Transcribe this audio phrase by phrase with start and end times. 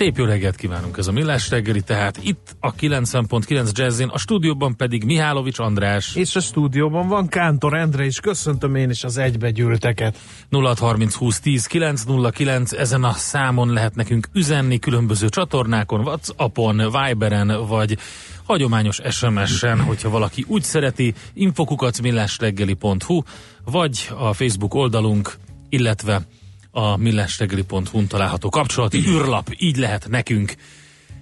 [0.00, 4.76] Szép jó reggelt kívánunk ez a Millás reggeli, tehát itt a 90.9 Jazzin, a stúdióban
[4.76, 6.14] pedig Mihálovics András.
[6.14, 10.18] És a stúdióban van Kántor Endre is, köszöntöm én is az egybegyűlteket.
[10.50, 17.98] 0630 20 10 909, ezen a számon lehet nekünk üzenni különböző csatornákon, Whatsappon, Viberen, vagy
[18.44, 23.22] hagyományos SMS-en, hogyha valaki úgy szereti, infokukacmillásreggeli.hu,
[23.64, 25.32] vagy a Facebook oldalunk,
[25.68, 26.22] illetve
[26.70, 30.54] a millásreggeli.hu-n található kapcsolati űrlap, így lehet nekünk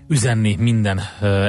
[0.08, 1.00] üzenni minden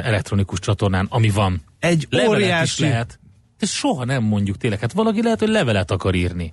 [0.02, 1.62] elektronikus csatornán, ami van.
[1.78, 2.82] Egy Levelet óriási...
[2.84, 3.18] is lehet.
[3.58, 4.80] Ezt soha nem mondjuk tényleg.
[4.80, 6.52] Hát valaki lehet, hogy levelet akar írni.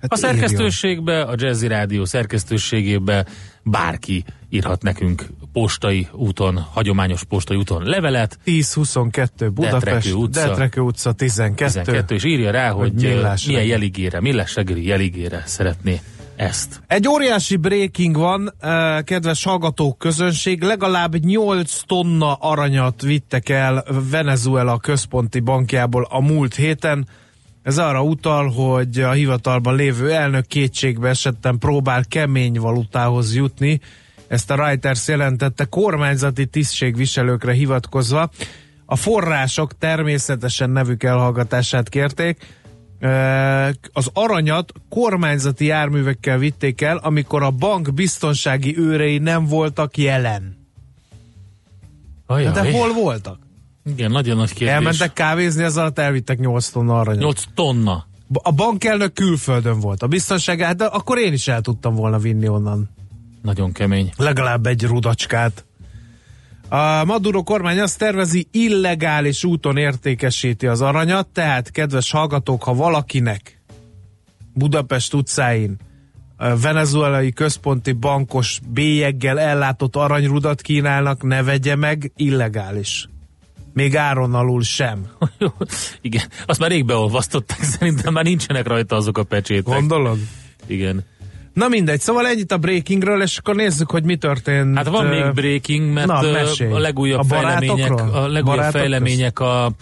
[0.00, 3.26] Hát A szerkesztőségbe, a Jazzy Rádió szerkesztőségébe
[3.62, 10.46] bárki írhat nekünk postai úton, hagyományos postai úton levelet, 10-22 Budapest, Detrekő utca.
[10.46, 11.70] Detrekő utca 12.
[11.70, 13.80] 12, és írja rá, hogy, Hogy millás ö, milyen reggeli.
[13.80, 16.00] jeligére, millás reggeli jeligére szeretné
[16.36, 16.82] ezt.
[16.86, 24.78] Egy óriási breaking van, eh, kedves hallgatók közönség, legalább 8 tonna aranyat vittek el Venezuela
[24.78, 27.08] központi bankjából a múlt héten.
[27.62, 33.80] Ez arra utal, hogy a hivatalban lévő elnök kétségbe esetten próbál kemény valutához jutni.
[34.28, 38.30] Ezt a Reuters jelentette kormányzati tisztségviselőkre hivatkozva.
[38.86, 42.46] A források természetesen nevük elhallgatását kérték.
[43.92, 50.56] Az aranyat kormányzati járművekkel vitték el, amikor a bank biztonsági őrei nem voltak jelen.
[52.26, 52.52] Ajaj.
[52.52, 53.38] De hol voltak?
[53.84, 54.74] Igen, nagyon nagy kérdés.
[54.74, 57.22] Elmentek kávézni, ez alatt elvittek 8 tonna aranyat.
[57.22, 58.06] 8 tonna.
[58.32, 60.02] A bankelnök külföldön volt.
[60.02, 62.90] A biztonság, hát de akkor én is el tudtam volna vinni onnan.
[63.42, 64.12] Nagyon kemény.
[64.16, 65.64] Legalább egy rudacskát.
[66.72, 73.60] A Maduro kormány azt tervezi, illegális úton értékesíti az aranyat, tehát kedves hallgatók, ha valakinek
[74.54, 75.76] Budapest utcáin
[76.62, 83.08] venezuelai központi bankos bélyeggel ellátott aranyrudat kínálnak, ne vegye meg, illegális.
[83.72, 85.06] Még áron alul sem.
[86.00, 89.74] Igen, azt már rég beolvasztották, szerintem már nincsenek rajta azok a pecsétek.
[89.74, 90.18] Gondolod?
[90.66, 91.04] Igen.
[91.52, 94.76] Na mindegy, szóval ennyit a breakingről, és akkor nézzük, hogy mi történt.
[94.76, 96.72] Hát van még breaking, mert Na, mesélj.
[96.72, 99.72] a legújabb A fejlemények, a legújabb Barátok fejlemények a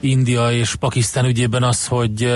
[0.00, 2.32] India és Pakisztán ügyében az, hogy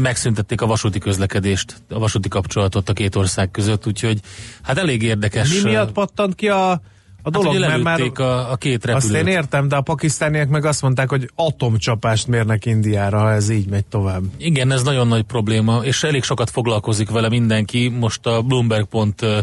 [0.00, 4.20] megszüntették a vasúti közlekedést, a vasúti kapcsolatot a két ország között, úgyhogy
[4.62, 5.62] hát elég érdekes.
[5.62, 6.80] Mi miatt pattant ki a,
[7.26, 7.52] a hát, dolog?
[7.52, 9.26] hogy mert már a, a két azt repülőt.
[9.26, 13.68] én értem, de a pakisztániak meg azt mondták, hogy atomcsapást mérnek Indiára, ha ez így
[13.68, 14.22] megy tovább.
[14.36, 17.88] Igen, ez nagyon nagy probléma, és elég sokat foglalkozik vele mindenki.
[17.88, 19.38] Most a Bloomberg pont uh,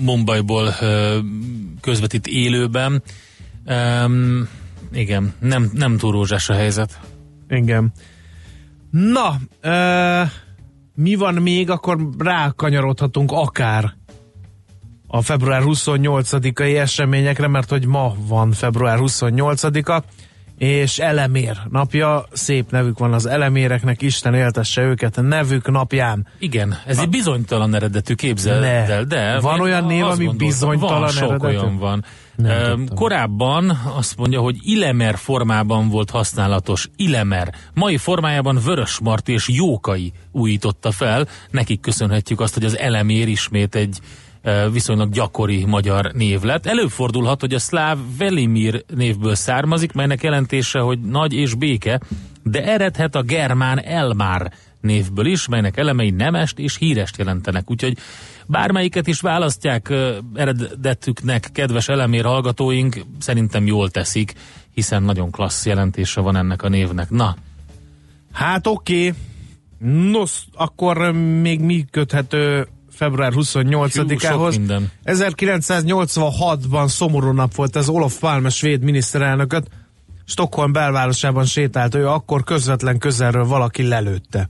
[0.00, 1.14] Mumbaiból uh,
[1.80, 3.02] közvetít élőben.
[3.66, 4.48] Um,
[4.92, 7.00] igen, nem, nem túl rózsás a helyzet.
[7.48, 7.92] Igen.
[8.90, 10.22] Na, ö,
[10.94, 13.94] mi van még, akkor rákanyarodhatunk akár
[15.14, 20.02] a február 28-ai eseményekre, mert hogy ma van február 28-a,
[20.58, 26.26] és elemér napja, szép nevük van az eleméreknek, Isten éltesse őket nevük napján.
[26.38, 28.66] Igen, ez egy bizonytalan eredetű, képzeld Ne.
[28.66, 29.40] el, de...
[29.40, 31.56] Van olyan név, ami bizonytalan van, sok eredetű?
[31.56, 32.04] olyan van.
[32.36, 32.88] Nem.
[32.94, 36.88] Korábban azt mondja, hogy Ilemer formában volt használatos.
[36.96, 37.54] Ilemer.
[37.74, 41.28] Mai formájában Vörösmarty és Jókai újította fel.
[41.50, 43.98] Nekik köszönhetjük azt, hogy az elemér ismét egy
[44.72, 46.66] viszonylag gyakori magyar név lett.
[46.66, 52.00] Előfordulhat, hogy a szláv Velimir névből származik, melynek jelentése, hogy nagy és béke,
[52.42, 57.70] de eredhet a germán Elmár névből is, melynek elemei nemest és hírest jelentenek.
[57.70, 57.98] Úgyhogy
[58.46, 59.92] bármelyiket is választják
[60.34, 64.32] eredetüknek, kedves elemér hallgatóink, szerintem jól teszik,
[64.74, 67.10] hiszen nagyon klassz jelentése van ennek a névnek.
[67.10, 67.36] Na,
[68.34, 69.06] Hát oké.
[69.06, 69.20] Okay.
[70.10, 74.56] Nos, akkor még mi köthető február Hú, sok 28-ához?
[74.56, 74.90] minden.
[75.04, 79.68] 1986-ban szomorú nap volt ez Olof Palme svéd miniszterelnököt.
[80.26, 84.48] Stockholm belvárosában sétált ő, akkor közvetlen közelről valaki lelőtte.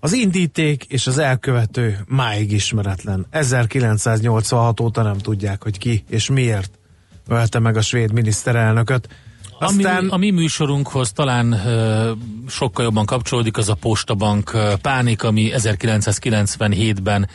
[0.00, 3.26] Az indíték és az elkövető máig ismeretlen.
[3.30, 6.78] 1986 óta nem tudják, hogy ki és miért
[7.28, 9.08] ölte meg a svéd miniszterelnököt.
[9.58, 9.76] Aztán...
[9.76, 12.12] Aztán A, mi, a mi műsorunkhoz talán ö,
[12.48, 17.28] sokkal jobban kapcsolódik az a Postabank ö, pánik, ami 1997-ben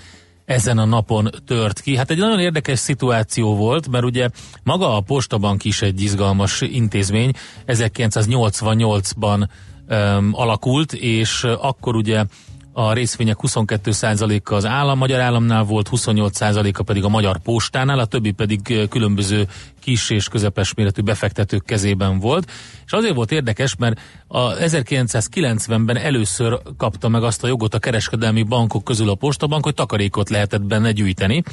[0.53, 1.97] ezen a napon tört ki.
[1.97, 4.29] Hát egy nagyon érdekes szituáció volt, mert ugye
[4.63, 7.31] maga a Postabank is egy izgalmas intézmény,
[7.67, 9.47] 1988-ban
[9.87, 12.25] öm, alakult, és akkor ugye
[12.73, 18.31] a részvények 22%-a az állam, magyar államnál volt, 28%-a pedig a magyar postánál, a többi
[18.31, 19.47] pedig különböző
[19.81, 22.51] kis és közepes méretű befektetők kezében volt.
[22.85, 28.43] És azért volt érdekes, mert a 1990-ben először kapta meg azt a jogot a kereskedelmi
[28.43, 31.43] bankok közül a postabank, hogy takarékot lehetett benne gyűjteni.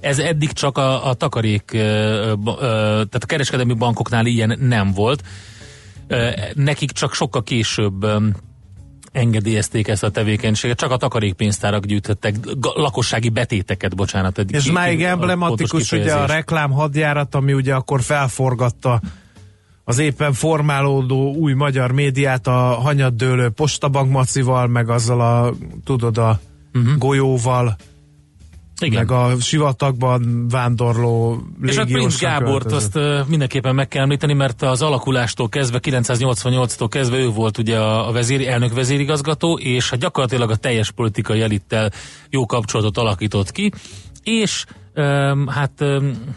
[0.00, 5.22] Ez eddig csak a, a takarék, tehát a kereskedelmi bankoknál ilyen nem volt.
[6.54, 8.06] Nekik csak sokkal később
[9.18, 14.38] engedélyezték ezt a tevékenységet, csak a takarékpénztárak gyűjtöttek ga- lakossági betéteket, bocsánat.
[14.38, 19.00] egy ki- máig emblematikus ugye a reklám hadjárat, ami ugye akkor felforgatta
[19.84, 25.54] az éppen formálódó új magyar médiát a hanyaddőlő postabank macival, meg azzal a,
[25.84, 26.40] tudod, a
[26.74, 26.96] uh-huh.
[26.98, 27.76] golyóval.
[28.80, 28.98] Igen.
[28.98, 32.96] meg a sivatagban vándorló És a Prince Gábort öltözött.
[32.96, 38.12] azt mindenképpen meg kell említeni, mert az alakulástól kezdve, 988-tól kezdve ő volt ugye a,
[38.12, 41.92] vezéri, elnök vezérigazgató, és hát gyakorlatilag a teljes politikai elittel
[42.30, 43.72] jó kapcsolatot alakított ki,
[44.22, 44.64] és
[45.46, 45.84] hát,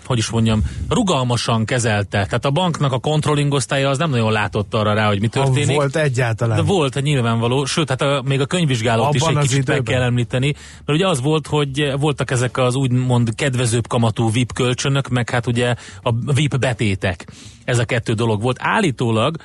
[0.06, 2.26] hogy is mondjam, rugalmasan kezelte.
[2.26, 5.76] Tehát a banknak a controlling osztálya az nem nagyon látott arra rá, hogy mi történik.
[5.76, 6.58] Volt egyáltalán.
[6.58, 7.66] De volt, egy nyilvánvaló.
[7.66, 9.76] Sőt, hát a, még a könyvvizsgálót Abban is egy kicsit időben.
[9.76, 10.54] meg kell említeni.
[10.86, 15.48] Mert ugye az volt, hogy voltak ezek az úgymond kedvezőbb kamatú VIP kölcsönök, meg hát
[15.48, 17.28] ugye a VIP betétek.
[17.66, 18.58] Ez a kettő dolog volt.
[18.60, 19.36] Állítólag,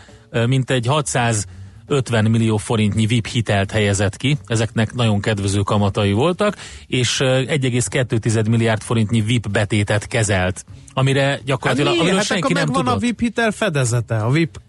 [0.46, 1.46] mint egy 600
[1.86, 6.56] 50 millió forintnyi VIP hitelt helyezett ki, ezeknek nagyon kedvező kamatai voltak,
[6.86, 10.64] és 1,2 milliárd forintnyi VIP betétet kezelt
[10.98, 12.94] amire gyakorlatilag hát amiről hát senki nem tudott.
[12.94, 14.60] a VIP hitel fedezete, a VIP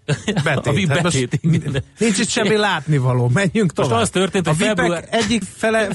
[0.44, 0.66] betét.
[0.70, 1.40] a VIP betét.
[1.64, 3.90] Hát nincs itt semmi látnivaló, menjünk tovább.
[3.90, 5.08] Most az történt, a hogy február...
[5.10, 5.88] egyik fele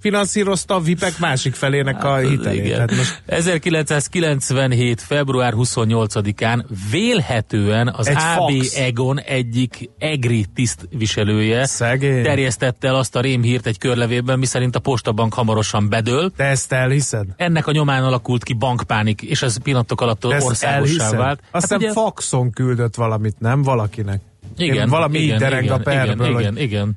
[0.00, 2.70] finanszírozta a VIPek másik felének a hitelét.
[2.70, 2.78] Hát.
[2.78, 5.00] Hát most 1997.
[5.00, 8.76] február 28-án vélhetően az Egy AB fax.
[8.76, 12.22] Egon egyik EGRI tisztviselője Szegény.
[12.22, 16.32] terjesztette el azt a rémhírt egy körlevében, miszerint a postabank hamarosan bedől.
[16.36, 17.26] te ezt elhiszed?
[17.36, 21.40] Ennek a nyomán alakult ki bankpánik, és ez pillanatok alatt országossá vált.
[21.50, 23.62] Azt hiszem ugye- faxon küldött valamit, nem?
[23.62, 24.20] Valakinek.
[24.56, 26.92] igen, Én valami igen, így dereng igen, a perből, igen, igen, igen.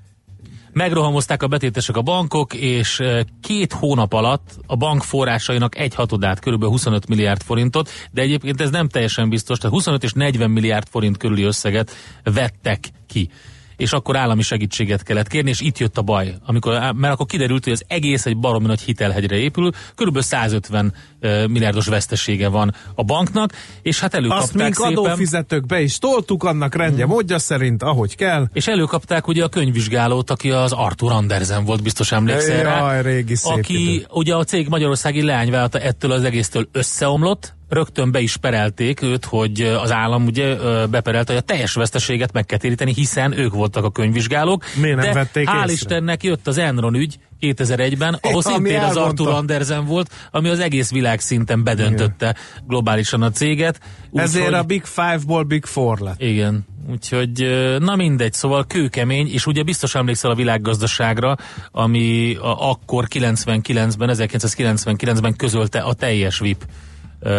[0.74, 3.02] Megrohamozták a betétesek a bankok, és
[3.42, 6.64] két hónap alatt a bank forrásainak egy hatodát, kb.
[6.64, 11.18] 25 milliárd forintot, de egyébként ez nem teljesen biztos, tehát 25 és 40 milliárd forint
[11.18, 11.92] körüli összeget
[12.24, 13.30] vettek ki
[13.78, 17.64] és akkor állami segítséget kellett kérni, és itt jött a baj, amikor, mert akkor kiderült,
[17.64, 23.04] hogy az egész egy baromi nagy hitelhegyre épül, körülbelül 150 uh, milliárdos vesztesége van a
[23.04, 24.92] banknak, és hát azt előkapták mink szépen.
[24.92, 28.48] adófizetők be is toltuk, annak rendje, módja szerint, ahogy kell.
[28.54, 32.94] És előkapták ugye a könyvvizsgálót, aki az Arthur Andersen volt, biztos emlékszel rá.
[32.94, 34.06] Jaj, régi szép aki idő.
[34.10, 39.62] ugye a cég magyarországi leányvállalata ettől az egésztől összeomlott, rögtön be is perelték őt, hogy
[39.62, 40.56] az állam ugye
[40.88, 44.66] beperelte, hogy a teljes veszteséget meg kell téríteni, hiszen ők voltak a könyvválók.
[44.82, 45.72] Miért nem De vették hál' észre?
[45.72, 48.96] Istennek jött az Enron ügy 2001-ben, ahol szintén az.
[48.98, 52.36] Arthur Andersen volt, ami az egész világ szinten bedöntötte
[52.68, 53.80] globálisan a céget.
[54.14, 56.22] Ezért Úgyhogy- a Big Five-ból Big Four lett.
[56.22, 57.48] igen, úgyhogy
[57.80, 61.38] na mindegy, szóval kőkemény, és ugye biztos emlékszel a világgazdaságra,
[61.72, 66.66] ami a, akkor 99-ben, 1999-ben közölte a teljes VIP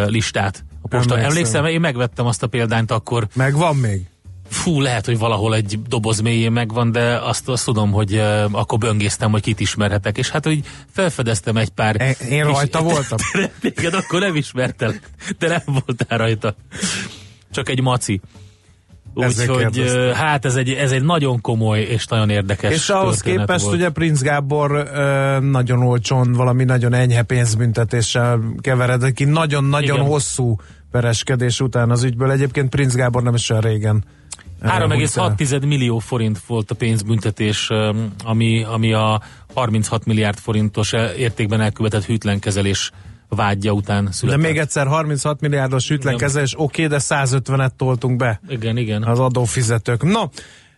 [0.06, 0.64] listát.
[0.82, 1.14] A posta.
[1.14, 1.30] Emlékszem.
[1.30, 4.00] Emlékszem, én megvettem azt a példányt akkor, Meg van még.
[4.48, 8.78] fú, lehet, hogy valahol egy doboz mélyén megvan, de azt, azt tudom, hogy uh, akkor
[8.78, 10.60] böngésztem, hogy kit ismerhetek, és hát, hogy
[10.92, 12.00] felfedeztem egy pár...
[12.00, 13.18] Én kis- rajta voltam?
[13.60, 15.00] Téged akkor nem ismertelek,
[15.38, 16.54] de nem voltál rajta.
[17.50, 18.20] Csak egy maci.
[19.14, 19.82] Úgyhogy
[20.14, 23.76] hát ez egy, ez egy nagyon komoly és nagyon érdekes És ahhoz képest volt.
[23.76, 24.90] ugye Prince Gábor
[25.40, 30.08] nagyon olcsón, valami nagyon enyhe pénzbüntetéssel keveredett ki, nagyon-nagyon Igen.
[30.08, 30.56] hosszú
[30.90, 32.30] pereskedés után az ügyből.
[32.30, 34.04] Egyébként Prince Gábor nem is olyan régen
[34.62, 37.68] 3,6 millió forint volt a pénzbüntetés,
[38.24, 39.20] ami, ami a
[39.54, 42.90] 36 milliárd forintos értékben elkövetett hűtlenkezelés
[43.28, 44.40] vágyja után De született.
[44.42, 49.02] még egyszer 36 milliárdos ütlenkezelés, oké, de 150-et toltunk be Igen, igen.
[49.02, 50.02] az adófizetők.
[50.02, 50.28] No, eh,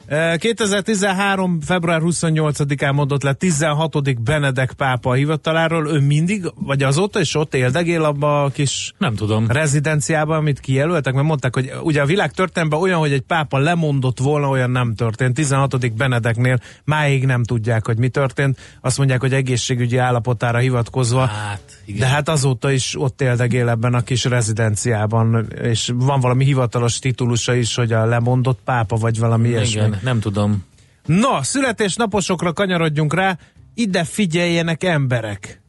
[0.09, 1.61] 2013.
[1.61, 4.23] február 28-án mondott le 16.
[4.23, 5.89] Benedek pápa hivataláról.
[5.89, 9.47] Ő mindig, vagy azóta is ott éldegél abba a kis Nem tudom.
[9.49, 14.19] rezidenciában, amit kijelöltek, mert mondták, hogy ugye a világ történetben olyan, hogy egy pápa lemondott
[14.19, 15.35] volna, olyan nem történt.
[15.35, 15.95] 16.
[15.97, 18.59] Benedeknél máig nem tudják, hogy mi történt.
[18.81, 21.27] Azt mondják, hogy egészségügyi állapotára hivatkozva.
[21.27, 22.01] Hát, igen.
[22.01, 27.55] De hát azóta is ott éldegél ebben a kis rezidenciában, és van valami hivatalos titulusa
[27.55, 29.96] is, hogy a lemondott pápa, vagy valami ilyesmi.
[30.03, 30.65] Nem tudom.
[31.05, 33.38] Na, születésnaposokra kanyarodjunk rá,
[33.75, 35.61] ide figyeljenek emberek,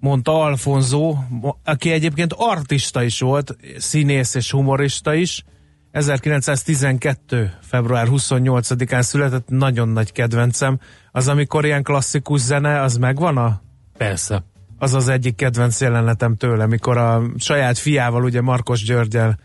[0.00, 1.16] mondta Alfonso,
[1.64, 5.44] aki egyébként artista is volt, színész és humorista is.
[5.90, 7.58] 1912.
[7.60, 10.78] február 28-án született, nagyon nagy kedvencem.
[11.12, 13.62] Az, amikor ilyen klasszikus zene, az megvan a
[13.96, 14.44] Persze.
[14.78, 19.38] az az egyik kedvenc jelenetem tőle, mikor a saját fiával, ugye Markos Györgyel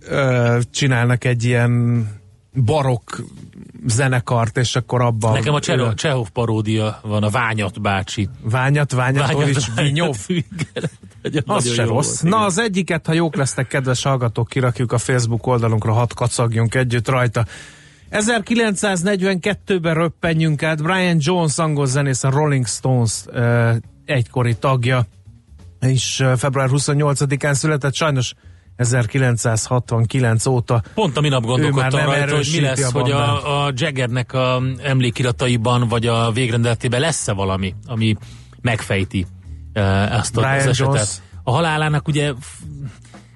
[0.00, 2.06] ö, csinálnak egy ilyen
[2.54, 3.10] barokk
[3.86, 5.32] zenekart, és akkor abban...
[5.32, 8.28] Nekem a Csehov, ő- Csehov paródia van, a Ványat bácsi.
[8.42, 10.16] Ványat, Ványatovics, Vinyov.
[11.44, 12.06] Az se rossz.
[12.06, 12.40] volt, Na, igen.
[12.48, 17.46] az egyiket, ha jók lesznek, kedves hallgatók, kirakjuk a Facebook oldalunkra, hadd kacagjunk együtt rajta.
[18.10, 23.24] 1942-ben röppenjünk át, Brian Jones, angol zenész, a Rolling Stones
[24.04, 25.06] egykori tagja,
[25.80, 28.34] és február 28-án született, sajnos
[28.76, 30.82] 1969 óta.
[30.94, 35.88] Pont a minap gondolkodtam rajta, hogy mi lesz, a hogy a, a Jaggernek a emlékirataiban,
[35.88, 38.16] vagy a végrendeletében lesz-e valami, ami
[38.60, 39.26] megfejti
[39.74, 40.94] uh, ezt a, Brian az esetet.
[40.94, 41.08] Jones.
[41.42, 42.32] A halálának ugye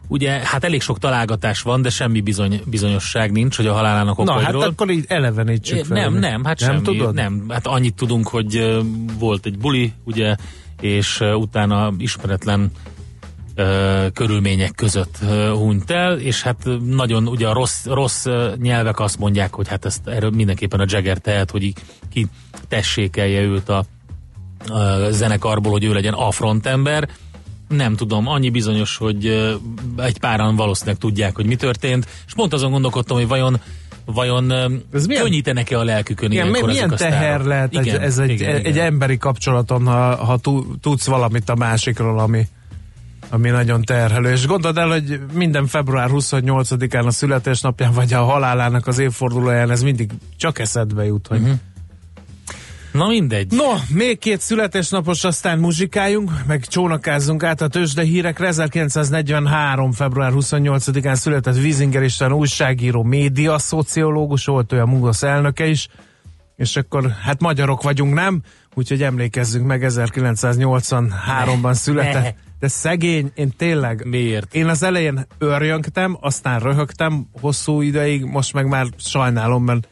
[0.09, 4.33] ugye, hát elég sok találgatás van, de semmi bizony, bizonyosság nincs, hogy a halálának Na,
[4.33, 4.62] hát okairól.
[4.62, 5.99] akkor így elevenítsük fel.
[6.00, 6.83] Nem, nem, hát nem semmi.
[6.83, 7.14] tudod?
[7.14, 8.83] Nem, hát annyit tudunk, hogy
[9.19, 10.37] volt egy buli, ugye,
[10.81, 12.71] és utána ismeretlen
[13.56, 18.26] ö, körülmények között ö, hunyt el, és hát nagyon ugye a rossz, rossz
[18.60, 21.72] nyelvek azt mondják, hogy hát ezt erről mindenképpen a Jagger tehet, hogy
[22.12, 22.26] ki
[22.68, 23.84] tessékelje őt a,
[24.68, 27.08] a zenekarból, hogy ő legyen a frontember.
[27.68, 29.54] Nem tudom, annyi bizonyos, hogy ö,
[29.96, 33.60] egy páran valószínűleg tudják, hogy mi történt, és pont azon gondolkodtam, hogy vajon
[34.04, 34.52] vajon
[34.92, 38.30] Ez milyen- könnyítenek-e a lelkükön Igen, ilyenkor milyen ezek a teher lehet Igen, ez egy,
[38.30, 38.84] igen, egy igen.
[38.86, 42.46] emberi kapcsolaton, ha, ha tu- tudsz valamit a másikról, ami,
[43.30, 44.30] ami nagyon terhelő.
[44.30, 49.83] És gondold el, hogy minden február 28-án a születésnapján, vagy a halálának az évfordulóján ez
[49.83, 51.50] mindig csak eszedbe jut, hogy Mhm.
[52.92, 53.52] Na mindegy.
[53.52, 58.47] No, még két születésnapos, aztán muzsikáljunk, meg csónakázzunk át a tőzsde hírekre.
[58.47, 59.92] 1943.
[59.92, 65.88] február 28-án született Wiesinger István újságíró, média, szociológus, volt ő a MUGOSZ elnöke is,
[66.56, 68.42] és akkor hát magyarok vagyunk, nem?
[68.75, 72.35] Úgyhogy emlékezzünk meg, 1983-ban született.
[72.58, 74.04] De szegény, én tényleg...
[74.04, 74.54] Miért?
[74.54, 79.88] Én az elején örjöngtem, aztán röhögtem hosszú ideig, most meg már sajnálom, mert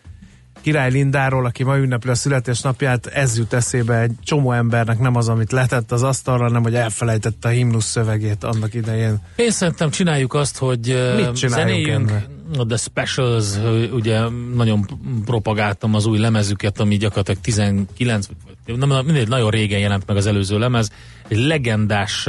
[0.64, 5.28] Király Lindáról, aki ma ünnepli a születésnapját, ez jut eszébe egy csomó embernek, nem az,
[5.28, 9.20] amit letett az asztalra, hanem hogy elfelejtette a himnusz szövegét annak idején.
[9.36, 12.10] Én szerintem csináljuk azt, hogy Mit zenéljünk.
[12.10, 12.26] ennek?
[12.68, 13.46] The Specials,
[13.92, 14.20] ugye
[14.54, 14.86] nagyon
[15.24, 18.26] propagáltam az új lemezüket, ami gyakorlatilag 19,
[18.66, 20.90] vagy nem, mindegy, nagyon régen jelent meg az előző lemez.
[21.28, 22.26] Egy legendás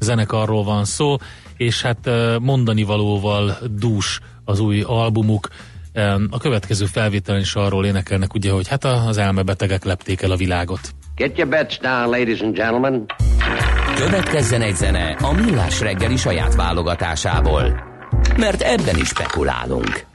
[0.00, 1.16] zenekarról van szó,
[1.56, 5.48] és hát mondani valóval dús az új albumuk.
[6.30, 10.36] A következő felvételen is arról énekelnek, ugye, hogy hát a- az elmebetegek lepték el a
[10.36, 10.80] világot.
[11.16, 13.06] Get your bets down, ladies and gentlemen.
[13.96, 17.82] Következzen egy zene a Millás reggeli saját válogatásából.
[18.36, 20.06] Mert ebben is spekulálunk.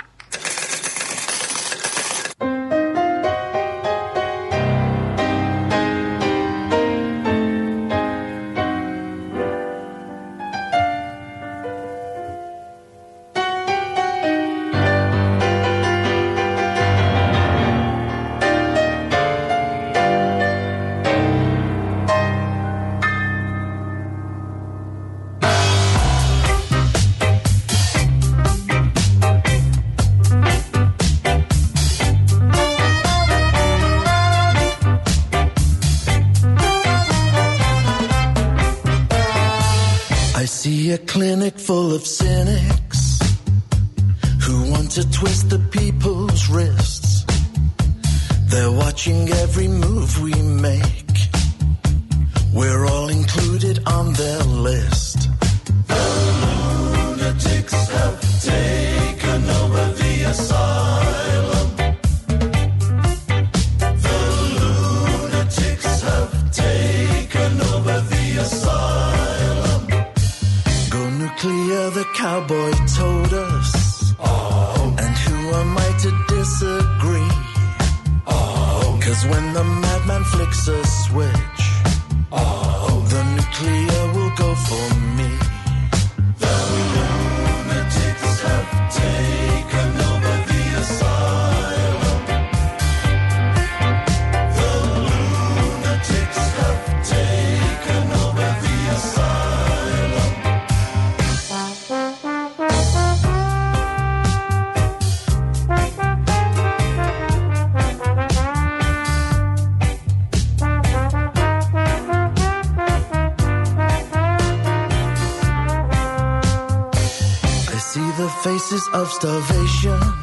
[119.10, 120.19] Starvation.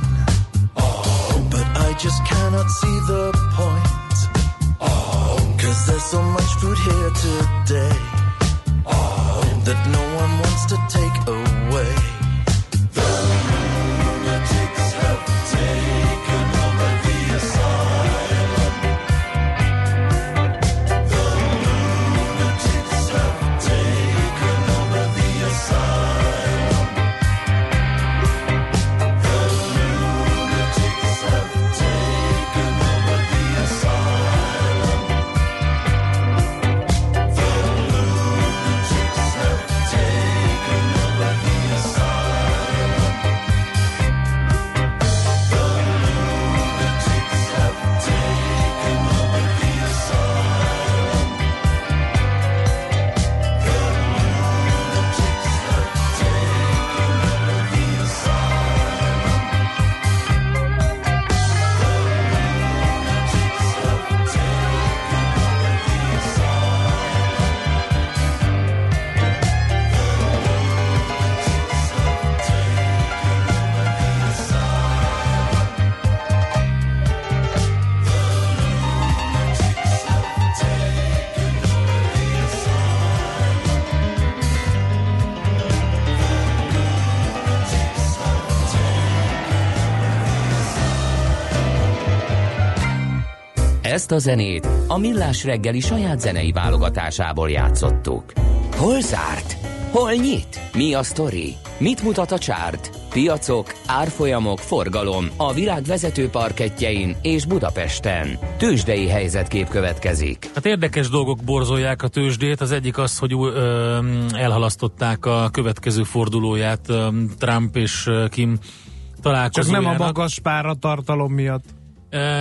[94.07, 98.33] Ezt a zenét a Millás reggeli saját zenei válogatásából játszottuk.
[98.77, 99.57] Hol zárt?
[99.91, 100.61] Hol nyit?
[100.75, 101.55] Mi a sztori?
[101.79, 102.91] Mit mutat a csárt?
[103.11, 108.39] Piacok, árfolyamok, forgalom a világ vezető parketjein és Budapesten.
[108.57, 110.51] Tősdei helyzetkép következik.
[110.55, 112.61] Hát érdekes dolgok borzolják a tőzsdét.
[112.61, 113.99] Az egyik az, hogy ö,
[114.33, 119.93] elhalasztották a következő fordulóját ö, Trump és ö, Kim Csak találkozójának.
[119.93, 121.76] nem a magas páratartalom miatt.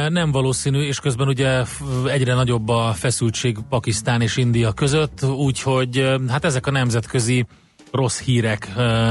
[0.09, 1.63] Nem valószínű, és közben ugye
[2.05, 7.45] egyre nagyobb a feszültség Pakisztán és India között, úgyhogy hát ezek a nemzetközi
[7.91, 8.69] rossz hírek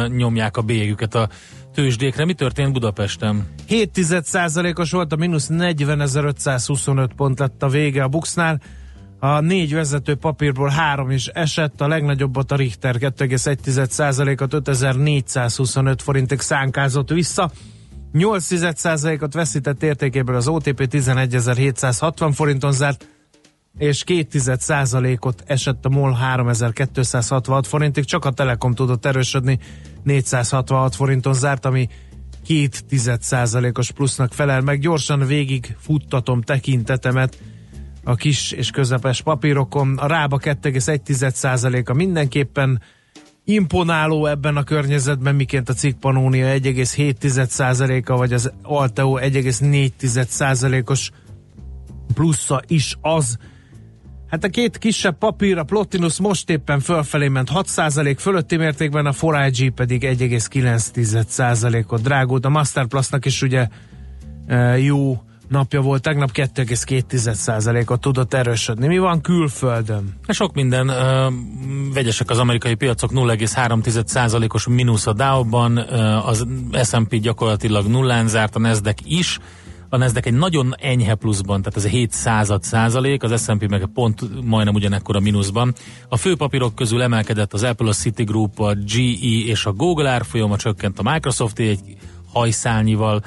[0.09, 1.29] nyomják a bélyegüket a
[1.75, 2.25] tőzsdékre.
[2.25, 3.47] Mi történt Budapesten?
[3.69, 8.61] 7% os volt, a mínusz 40.525 pont lett a vége a Buxnál.
[9.19, 17.11] A négy vezető papírból három is esett, a legnagyobbat a Richter 2,1%-at 5425 forintig szánkázott
[17.11, 17.51] vissza.
[18.15, 23.09] 8%-ot veszített értékéből az OTP 11.760 forinton zárt,
[23.79, 29.59] és 2%-ot esett a MOL 3266 forintig, csak a Telekom tudott erősödni,
[30.03, 31.89] 466 forinton zárt, ami
[32.47, 34.81] 2%-os plusznak felel meg.
[34.81, 37.39] Gyorsan végig futtatom tekintetemet
[38.05, 39.99] a kis és közepes papírokon.
[39.99, 42.83] A rába 2,1%-a mindenképpen
[43.45, 51.11] imponáló ebben a környezetben, miként a cikk Panónia 1,7%-a, vagy az Alteo 1,4%-os
[52.15, 53.37] plusza is az.
[54.27, 59.13] Hát a két kisebb papír, a Plotinus most éppen fölfelé ment 6% fölötti mértékben, a
[59.13, 62.45] 4IG pedig 1,9%-ot drágult.
[62.45, 63.69] A Masterplusnak is ugye
[64.47, 65.23] e, jó
[65.55, 68.87] napja volt, tegnap 2,2%-ot tudott erősödni.
[68.87, 70.15] Mi van külföldön?
[70.29, 71.29] Sok minden ö,
[71.93, 75.77] vegyesek az amerikai piacok, 0,3%-os mínusz a Dow-ban,
[76.25, 76.47] az
[76.83, 79.39] S&P gyakorlatilag nullán zárt, a Nasdaq is,
[79.89, 83.89] a Nasdaq egy nagyon enyhe pluszban, tehát ez a 7 század százalék, az S&P meg
[83.95, 85.75] pont majdnem ugyanekkor a mínuszban.
[86.09, 90.99] A főpapírok közül emelkedett az Apple, a Citigroup, a GE és a Google árfolyama csökkent
[90.99, 91.81] a Microsoft egy
[92.33, 93.23] hajszálnyival,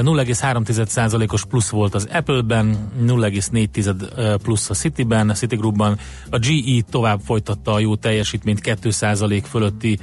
[0.00, 5.98] 0,3%-os plusz volt az Apple-ben, 0,4 plusz a Citiben, a Citigroupban.
[6.30, 9.98] A GE tovább folytatta a jó teljesítményt 2% fölötti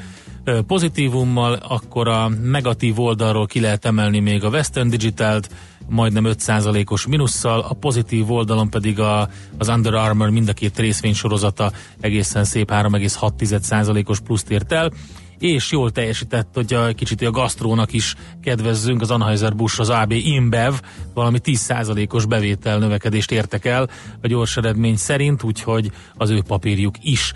[0.67, 5.49] pozitívummal, akkor a negatív oldalról ki lehet emelni még a Western Digitalt,
[5.87, 11.71] majdnem 5%-os minusszal, a pozitív oldalon pedig a, az Under Armour mind a két részvénysorozata
[11.99, 14.91] egészen szép 3,6%-os pluszt ért el,
[15.39, 20.73] és jól teljesített, hogy a kicsit a gasztrónak is kedvezzünk, az Anheuser-Busch, az AB InBev
[21.13, 23.89] valami 10%-os bevétel növekedést értek el
[24.21, 27.33] a gyors eredmény szerint, úgyhogy az ő papírjuk is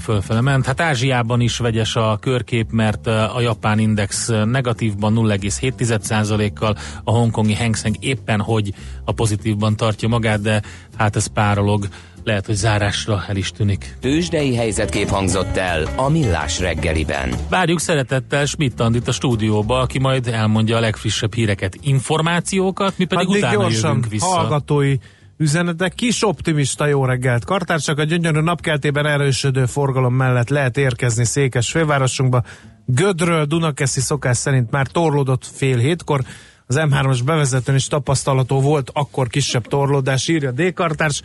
[0.00, 0.66] fölfele ment.
[0.66, 7.76] Hát Ázsiában is vegyes a körkép, mert a japán index negatívban 0,7%-kal, a hongkongi Hang
[7.76, 10.62] Seng éppen hogy a pozitívban tartja magát, de
[10.96, 11.88] hát ez párolog
[12.24, 13.96] lehet, hogy zárásra el is tűnik.
[14.00, 17.34] Tőzsdei helyzetkép hangzott el a Millás reggeliben.
[17.48, 23.28] Várjuk szeretettel Schmidt Andit a stúdióba, aki majd elmondja a legfrissebb híreket, információkat, mi pedig
[23.28, 24.26] Addig utána gyorsan jövünk vissza.
[24.26, 24.96] hallgatói
[25.36, 25.94] üzenetek.
[25.94, 27.44] Kis optimista jó reggelt.
[27.44, 32.42] Kartársak a gyönyörű napkeltében erősödő forgalom mellett lehet érkezni Székes fővárosunkba.
[32.86, 36.20] Gödről Dunakeszi szokás szerint már torlódott fél hétkor.
[36.66, 41.22] Az M3-as bevezetőn is tapasztalható volt akkor kisebb torlódás, írja D-kartárs.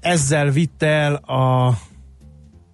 [0.00, 1.72] Ezzel vitte el a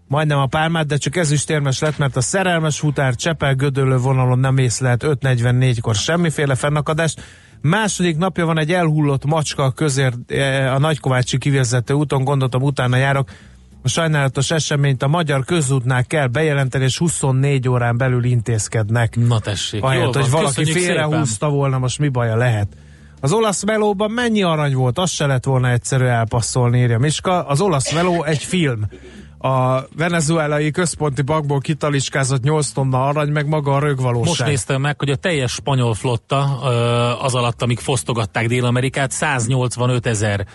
[0.08, 4.58] majdnem a pálmát, de csak ezüstérmes lett, mert a szerelmes futár Csepel gödöllő vonalon nem
[4.58, 7.22] észlelt 5.44-kor semmiféle fennakadást.
[7.60, 13.30] Második napja van egy elhullott macska közér eh, a Nagykovácsi kivezető úton, gondoltam utána járok.
[13.82, 19.16] A sajnálatos eseményt a magyar közútnál kell bejelenteni, és 24 órán belül intézkednek.
[19.16, 22.68] Na tessék, Ahelyett, hogy valaki félrehúzta volna, most mi baja lehet.
[23.24, 27.46] Az olasz melóban mennyi arany volt, azt se lett volna egyszerű elpasszolni, írja Miska.
[27.46, 28.86] Az olasz meló egy film.
[29.38, 34.26] A venezuelai központi bankból kitaliskázott 8 tonna arany, meg maga a rögvalóság.
[34.26, 36.58] Most néztem meg, hogy a teljes spanyol flotta
[37.20, 40.46] az alatt, amíg fosztogatták Dél-Amerikát, 185 ezer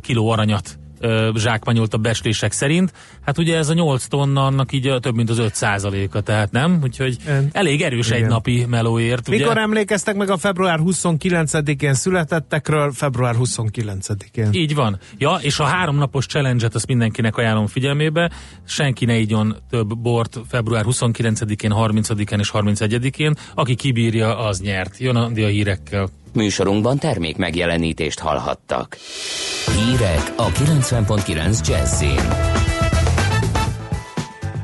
[0.00, 2.92] kiló aranyat ö, zsákmányolt a becslések szerint.
[3.24, 6.78] Hát ugye ez a 8 tonna annak így több mint az 5 százaléka, tehát nem?
[6.82, 7.16] Úgyhogy
[7.52, 8.22] elég erős Igen.
[8.22, 9.28] egy napi melóért.
[9.28, 9.38] Ugye?
[9.38, 12.92] Mikor emlékeztek meg a február 29-én születettekről?
[12.92, 14.48] Február 29-én.
[14.52, 14.98] Így van.
[15.18, 18.30] Ja, és a háromnapos challenge-et azt mindenkinek ajánlom figyelmébe.
[18.64, 23.34] Senki ne igyon több bort február 29-én, 30-án és 31-én.
[23.54, 24.98] Aki kibírja, az nyert.
[24.98, 26.08] Jön a, a hírekkel.
[26.36, 28.96] Műsorunkban termék megjelenítést hallhattak.
[29.76, 32.54] Hírek a 90.9 Jazzin.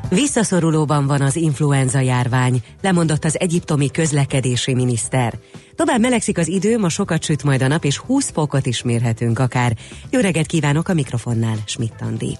[0.09, 5.33] Visszaszorulóban van az influenza járvány, lemondott az egyiptomi közlekedési miniszter.
[5.75, 9.39] Tovább melegszik az idő, ma sokat süt majd a nap, és 20 fokot is mérhetünk
[9.39, 9.77] akár.
[10.09, 12.37] Jó reggelt kívánok a mikrofonnál, Schmidt Andi.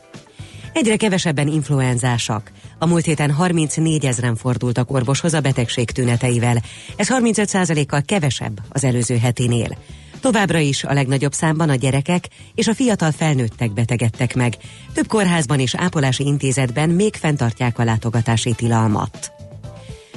[0.73, 2.51] Egyre kevesebben influenzásak.
[2.79, 6.57] A múlt héten 34 ezeren fordultak orvoshoz a betegség tüneteivel.
[6.95, 9.77] Ez 35%-kal kevesebb az előző hetinél.
[10.21, 14.57] Továbbra is a legnagyobb számban a gyerekek és a fiatal felnőttek betegedtek meg.
[14.93, 19.31] Több kórházban és ápolási intézetben még fenntartják a látogatási tilalmat.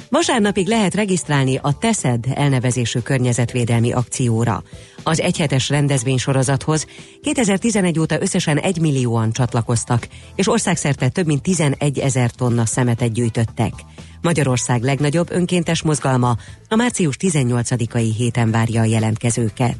[0.09, 4.63] Vasárnapig lehet regisztrálni a TESZED elnevezésű környezetvédelmi akcióra.
[5.03, 6.85] Az egyhetes rendezvénysorozathoz
[7.21, 13.73] 2011 óta összesen 1 millióan csatlakoztak, és országszerte több mint 11 ezer tonna szemetet gyűjtöttek.
[14.21, 16.35] Magyarország legnagyobb önkéntes mozgalma
[16.69, 19.75] a március 18-ai héten várja a jelentkezőket.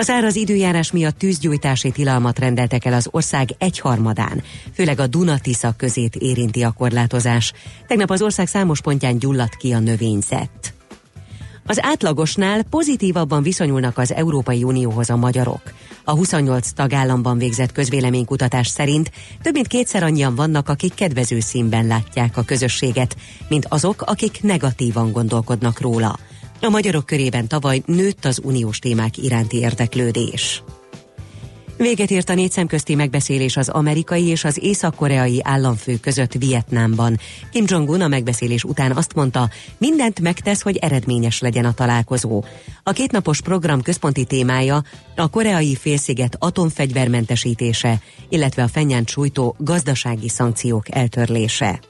[0.00, 4.42] A száraz időjárás miatt tűzgyújtási tilalmat rendeltek el az ország egyharmadán,
[4.74, 7.52] főleg a Duna-Tisza közét érinti a korlátozás.
[7.86, 10.74] Tegnap az ország számos pontján gyulladt ki a növényzet.
[11.66, 15.62] Az átlagosnál pozitívabban viszonyulnak az Európai Unióhoz a magyarok.
[16.04, 19.10] A 28 tagállamban végzett közvéleménykutatás szerint
[19.42, 23.16] több mint kétszer annyian vannak, akik kedvező színben látják a közösséget,
[23.48, 26.18] mint azok, akik negatívan gondolkodnak róla.
[26.62, 30.62] A magyarok körében tavaly nőtt az uniós témák iránti érdeklődés.
[31.76, 37.18] Véget ért a négy szemközti megbeszélés az amerikai és az észak-koreai államfő között Vietnámban.
[37.52, 42.44] Kim Jong-un a megbeszélés után azt mondta, mindent megtesz, hogy eredményes legyen a találkozó.
[42.82, 44.82] A kétnapos program központi témája
[45.16, 51.80] a koreai félsziget atomfegyvermentesítése, illetve a fennyánt sújtó gazdasági szankciók eltörlése.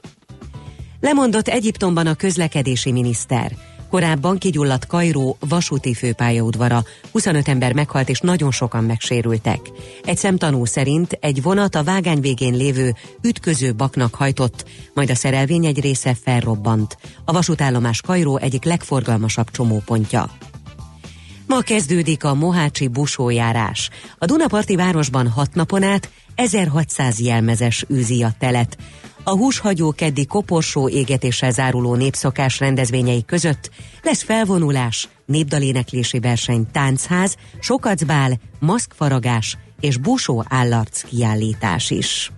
[0.99, 3.55] Lemondott Egyiptomban a közlekedési miniszter.
[3.91, 9.59] Korábban kigyulladt Kairó vasúti főpályaudvara, 25 ember meghalt és nagyon sokan megsérültek.
[10.03, 15.65] Egy szemtanú szerint egy vonat a vágány végén lévő ütköző baknak hajtott, majd a szerelvény
[15.65, 16.97] egy része felrobbant.
[17.25, 20.29] A vasútállomás Kairó egyik legforgalmasabb csomópontja.
[21.47, 23.89] Ma kezdődik a Mohácsi busójárás.
[24.17, 28.77] A Dunaparti városban hat napon át 1600 jelmezes űzi a telet.
[29.23, 33.69] A húshagyó keddi koporsó égetéssel záruló népszokás rendezvényei között
[34.03, 42.31] lesz felvonulás, népdaléneklési verseny, táncház, sokacbál, maszkfaragás és busó állarc kiállítás is.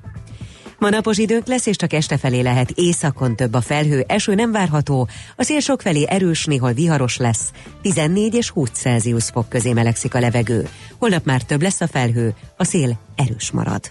[0.83, 4.51] Ma napos időnk lesz, és csak este felé lehet északon több a felhő, eső nem
[4.51, 10.15] várható, a szél sokfelé erős, néhol viharos lesz, 14 és 20 Celsius fok közé melegszik
[10.15, 10.67] a levegő.
[10.99, 13.89] Holnap már több lesz a felhő, a szél erős marad.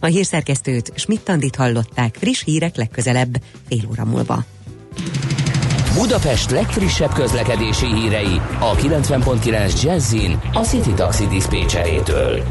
[0.00, 4.44] A hírszerkesztőt Smittandit hallották friss hírek legközelebb fél óra múlva.
[5.94, 12.42] Budapest legfrissebb közlekedési hírei a 90.9 Jazzin a City Taxi Dispécsejétől.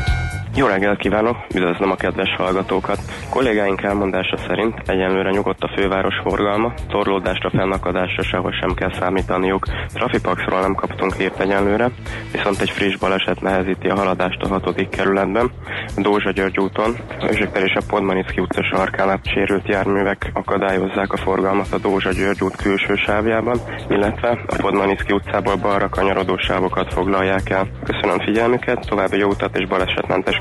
[0.55, 2.99] Jó reggelt kívánok, üdvözlöm a kedves hallgatókat.
[3.29, 9.65] Kollégáink elmondása szerint egyenlőre nyugodt a főváros forgalma, torlódásra, fennakadásra sehol sem kell számítaniuk.
[9.93, 11.89] Trafipaxról nem kaptunk hírt egyenlőre,
[12.31, 15.51] viszont egy friss baleset nehezíti a haladást a hatodik kerületben.
[15.95, 16.95] Dózsa György úton,
[17.29, 22.55] Özsökter és a Podmanicki utca sarkánál sérült járművek akadályozzák a forgalmat a Dózsa György út
[22.55, 23.57] külső sávjában,
[23.89, 27.67] illetve a Podmanicki utcából balra kanyarodó sávokat foglalják el.
[27.83, 30.40] Köszönöm figyelmüket, további jó utat és balesetmentes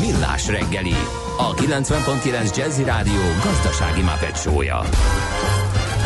[0.00, 0.94] Millás reggeli,
[1.38, 4.82] a 90.9 Jazzy Rádió gazdasági mapetsója.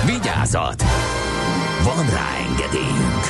[0.04, 0.84] Vigyázat!
[1.82, 3.24] Van rá engedélyünk!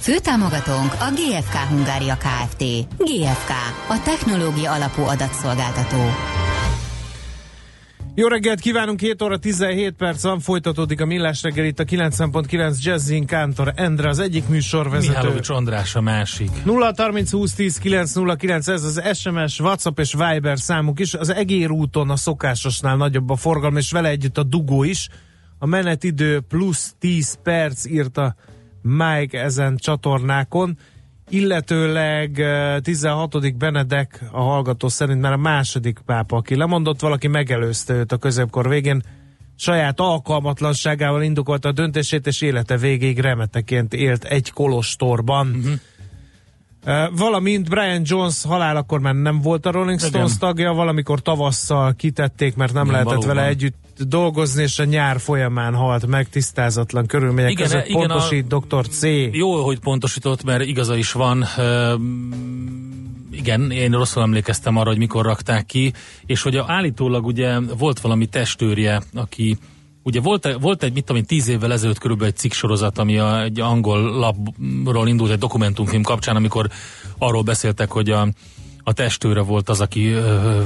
[0.00, 2.64] Főtámogatónk a GFK Hungária Kft.
[2.96, 3.50] GFK,
[3.88, 5.98] a technológia alapú adatszolgáltató.
[8.18, 12.82] Jó reggelt kívánunk, 2 óra 17 perc van, folytatódik a Millás reggel itt a 90.9
[12.82, 15.08] Jazzin Kántor Endre, az egyik műsorvezető.
[15.08, 16.50] Mihálovics András a másik.
[16.64, 21.14] 0 30 20 10 909, ez az SMS, WhatsApp és Viber számuk is.
[21.14, 25.08] Az Egér úton a szokásosnál nagyobb a forgalom, és vele együtt a dugó is.
[25.58, 28.34] A menetidő plusz 10 perc írta
[28.82, 30.78] Mike ezen csatornákon,
[31.28, 33.56] illetőleg eh, 16.
[33.56, 38.68] Benedek a hallgató szerint már a második pápa, aki lemondott, valaki megelőzte őt a középkor
[38.68, 39.02] végén,
[39.56, 45.46] saját alkalmatlanságával indokolta a döntését, és élete végéig remeteként élt egy kolostorban.
[45.46, 45.72] Uh-huh.
[46.86, 50.38] Uh, valamint Brian Jones halálakor már nem volt a Rolling Stones Igen.
[50.38, 53.36] tagja, valamikor tavasszal kitették, mert nem Igen, lehetett valóban.
[53.36, 57.86] vele együtt dolgozni, és a nyár folyamán halt meg tisztázatlan körülmények Igen, között.
[57.86, 58.88] igen, Pontosít dr.
[58.88, 59.02] C.
[59.32, 61.44] Jó, hogy pontosított, mert igaza is van.
[63.30, 65.92] Igen, én rosszul emlékeztem arra, hogy mikor rakták ki,
[66.26, 69.58] és hogy a, állítólag ugye volt valami testőrje, aki
[70.02, 73.42] Ugye volt, volt egy, mit tudom én, tíz évvel ezelőtt körülbelül egy cikksorozat, ami a,
[73.42, 76.68] egy angol lapról indult egy dokumentumfilm kapcsán, amikor
[77.18, 78.28] arról beszéltek, hogy a,
[78.82, 80.14] a testőre volt az, aki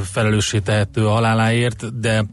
[0.02, 2.24] felelőssé tehető a haláláért, de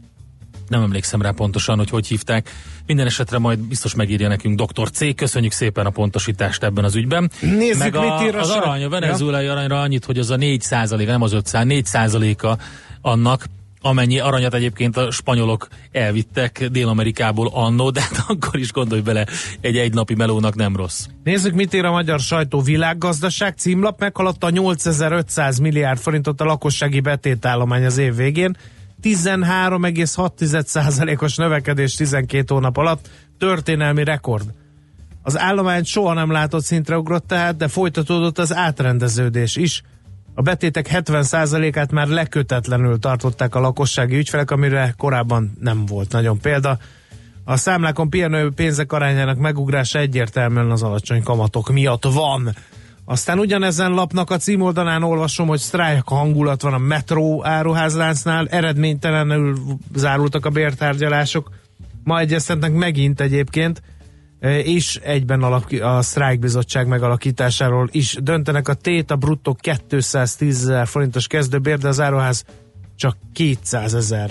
[0.70, 2.50] nem emlékszem rá pontosan, hogy hogy hívták.
[2.86, 4.90] Minden esetre majd biztos megírja nekünk Dr.
[4.90, 5.14] C.
[5.14, 7.30] Köszönjük szépen a pontosítást ebben az ügyben.
[7.40, 10.36] Nézzük, Meg a, mit ír a az arany, a venezuelai aranyra annyit, hogy az a
[10.36, 12.56] 4% nem az 500, 4 a
[13.00, 13.46] annak,
[13.80, 19.26] amennyi aranyat egyébként a spanyolok elvittek Dél-Amerikából annó, de hát akkor is gondolj bele,
[19.60, 21.06] egy egynapi melónak nem rossz.
[21.24, 22.60] Nézzük, mit ír a magyar sajtó.
[22.60, 28.56] Világgazdaság címlap meghaladta a 8500 milliárd forintot a lakossági betétállomány az év végén.
[29.02, 33.10] 13,6%-os növekedés 12 hónap alatt.
[33.38, 34.52] Történelmi rekord.
[35.22, 39.82] Az állomány soha nem látott szintre ugrott tehát, de folytatódott az átrendeződés is.
[40.34, 46.78] A betétek 70%-át már lekötetlenül tartották a lakossági ügyfelek, amire korábban nem volt nagyon példa.
[47.44, 52.54] A számlákon pihenő pénzek arányának megugrása egyértelműen az alacsony kamatok miatt van.
[53.10, 59.58] Aztán ugyanezen lapnak a címoldalán olvasom, hogy sztrájk hangulat van a metró áruházláncnál, eredménytelenül
[59.94, 61.50] zárultak a bértárgyalások,
[62.04, 63.82] ma egyeztetnek megint egyébként,
[64.40, 68.68] e, és egyben alap, a sztrájkbizottság megalakításáról is döntenek.
[68.68, 72.44] A tét a bruttó 210 ezer forintos kezdőbér, de az áruház
[72.96, 74.30] csak 200 ezer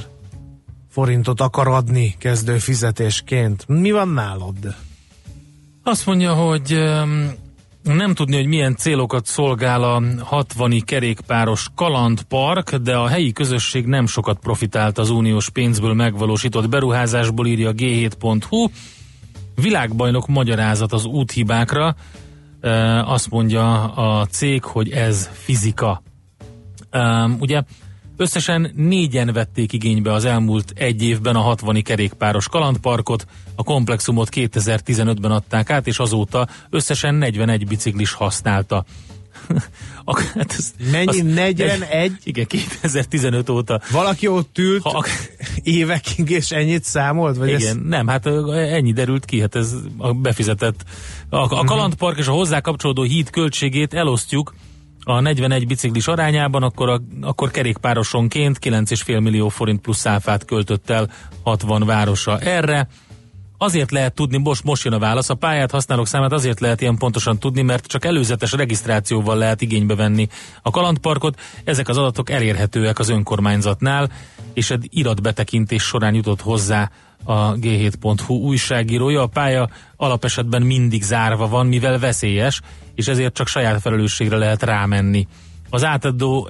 [0.89, 3.67] forintot akar adni kezdő fizetésként.
[3.67, 4.75] Mi van nálad?
[5.83, 6.77] Azt mondja, hogy
[7.95, 14.07] nem tudni, hogy milyen célokat szolgál a 60 kerékpáros kalandpark, de a helyi közösség nem
[14.07, 18.67] sokat profitált az uniós pénzből megvalósított beruházásból, írja g7.hu.
[19.55, 21.95] Világbajnok magyarázat az úthibákra.
[22.61, 22.69] Ö,
[23.05, 26.01] Azt mondja a cég, hogy ez fizika.
[26.93, 27.61] Um, ugye
[28.19, 35.31] összesen négyen vették igénybe az elmúlt egy évben a 60 kerékpáros kalandparkot, a komplexumot 2015-ben
[35.31, 38.85] adták át, és azóta összesen 41 biciklis használta.
[40.05, 41.19] A- hát ez- Mennyi?
[41.19, 42.11] az- 41?
[42.23, 43.81] Igen, 2015 óta.
[43.91, 45.05] Valaki ott ült Ha,
[45.63, 47.37] évekig, és ennyit számolt?
[47.37, 47.75] Vagy igen, Ez...
[47.83, 50.83] nem, hát ennyi derült ki, hát ez a befizetett.
[51.29, 54.53] A, a kalandpark és a hozzá kapcsolódó híd költségét elosztjuk
[55.03, 61.09] a 41 biciklis arányában, akkor, a, akkor kerékpárosonként 9,5 millió forint plusz áfát költött el
[61.43, 62.87] 60 városa erre.
[63.57, 66.97] Azért lehet tudni, most, most jön a válasz, a pályát használók számát azért lehet ilyen
[66.97, 70.27] pontosan tudni, mert csak előzetes regisztrációval lehet igénybe venni
[70.61, 71.39] a kalandparkot.
[71.63, 74.09] Ezek az adatok elérhetőek az önkormányzatnál,
[74.53, 76.91] és egy iratbetekintés során jutott hozzá
[77.23, 79.21] a g7.hu újságírója.
[79.21, 82.61] A pálya alapesetben mindig zárva van, mivel veszélyes,
[82.99, 85.27] és ezért csak saját felelősségre lehet rámenni.
[85.69, 86.49] Az átadó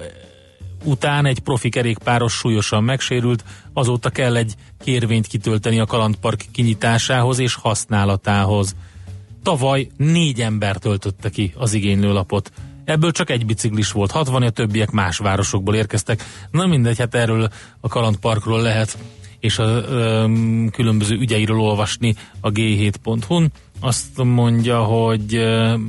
[0.84, 7.54] után egy profi kerékpáros súlyosan megsérült, azóta kell egy kérvényt kitölteni a kalandpark kinyitásához és
[7.54, 8.76] használatához.
[9.42, 12.52] Tavaly négy ember töltötte ki az igénylőlapot.
[12.84, 16.22] Ebből csak egy biciklis volt 60, a többiek más városokból érkeztek.
[16.50, 17.48] Na mindegy, hát erről
[17.80, 18.98] a kalandparkról lehet
[19.40, 20.24] és a ö,
[20.72, 23.52] különböző ügyeiről olvasni a g7.hu-n.
[23.80, 25.36] Azt mondja, hogy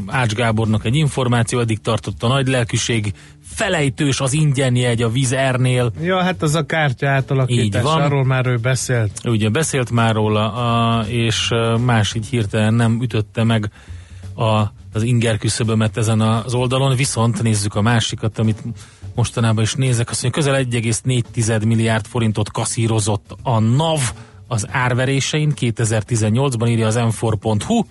[0.07, 3.13] Ács Gábornak egy információ, eddig tartott a nagy lelkűség,
[3.43, 5.91] felejtős az ingyen jegy a Vizernél.
[6.01, 8.01] Ja, hát az a kártya átalakítás, Így van.
[8.01, 9.21] arról már ő beszélt.
[9.23, 11.49] Ugye beszélt már róla, a, és
[11.85, 13.71] más így hirtelen nem ütötte meg
[14.35, 14.61] a,
[14.93, 18.63] az inger küszöbömet ezen az oldalon, viszont nézzük a másikat, amit
[19.15, 23.99] mostanában is nézek, azt mondja, közel 1,4 milliárd forintot kaszírozott a NAV
[24.51, 27.83] az árverésein 2018-ban, írja az m4.hu.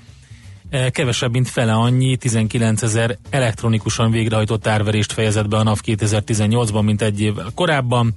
[0.70, 6.84] Eh, Kevesebb, mint fele annyi, 19 ezer elektronikusan végrehajtott árverést fejezett be a NAV 2018-ban,
[6.84, 8.14] mint egy évvel korábban.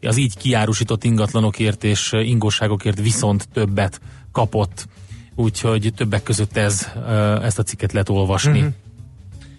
[0.00, 4.00] Az így kiárusított ingatlanokért és ingóságokért viszont többet
[4.32, 4.86] kapott.
[5.34, 8.58] Úgyhogy többek között ez, eh, ezt a cikket lehet olvasni.
[8.58, 8.68] Mhm.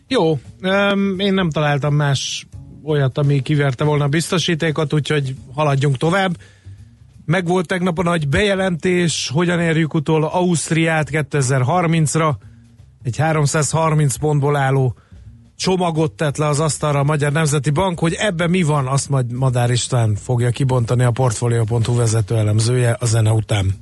[0.08, 0.40] Jó,
[1.18, 2.48] én nem találtam más
[2.84, 6.38] olyat, ami kiverte volna a biztosítékot, úgyhogy haladjunk tovább.
[7.28, 12.34] Megvolt tegnap a nagy bejelentés, hogyan érjük utol Ausztriát 2030-ra.
[13.04, 14.96] Egy 330 pontból álló
[15.56, 19.32] csomagot tett le az asztalra a Magyar Nemzeti Bank, hogy ebben mi van, azt majd
[19.32, 23.74] Madár István fogja kibontani a Portfolio.hu vezető elemzője a zene után.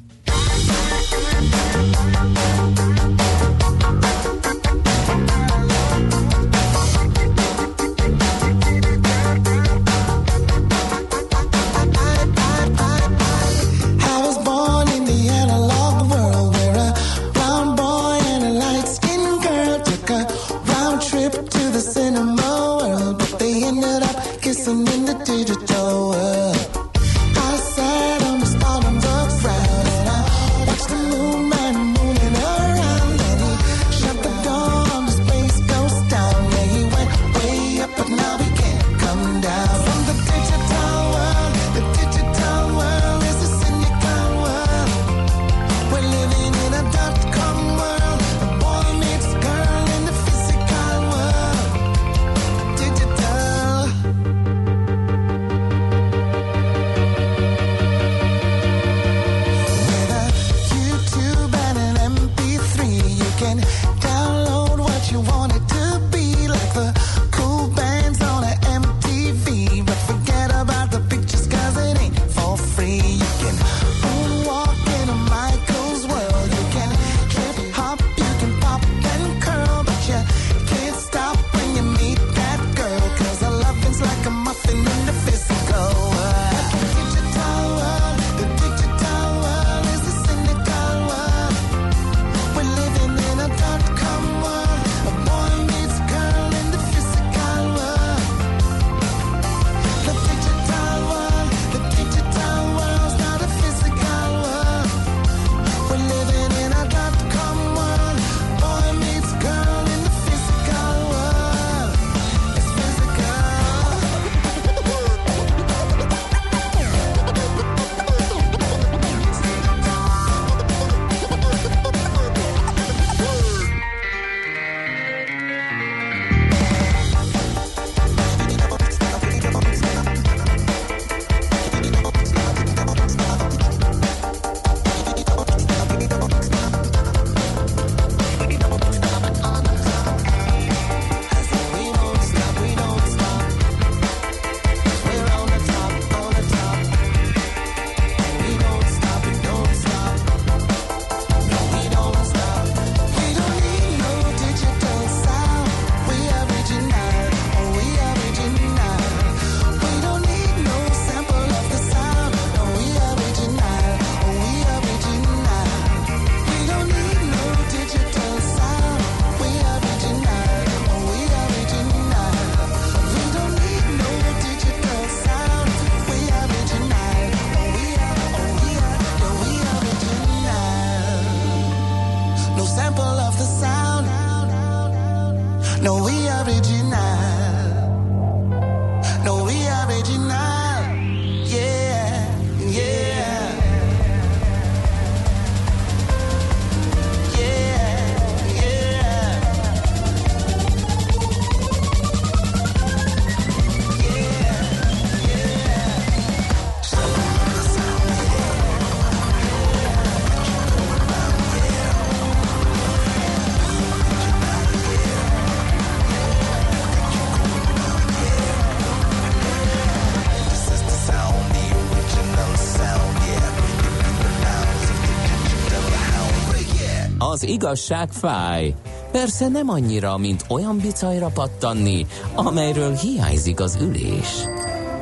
[227.56, 228.74] Igazság fáj.
[229.12, 234.46] Persze nem annyira, mint olyan bicajra pattanni, amelyről hiányzik az ülés.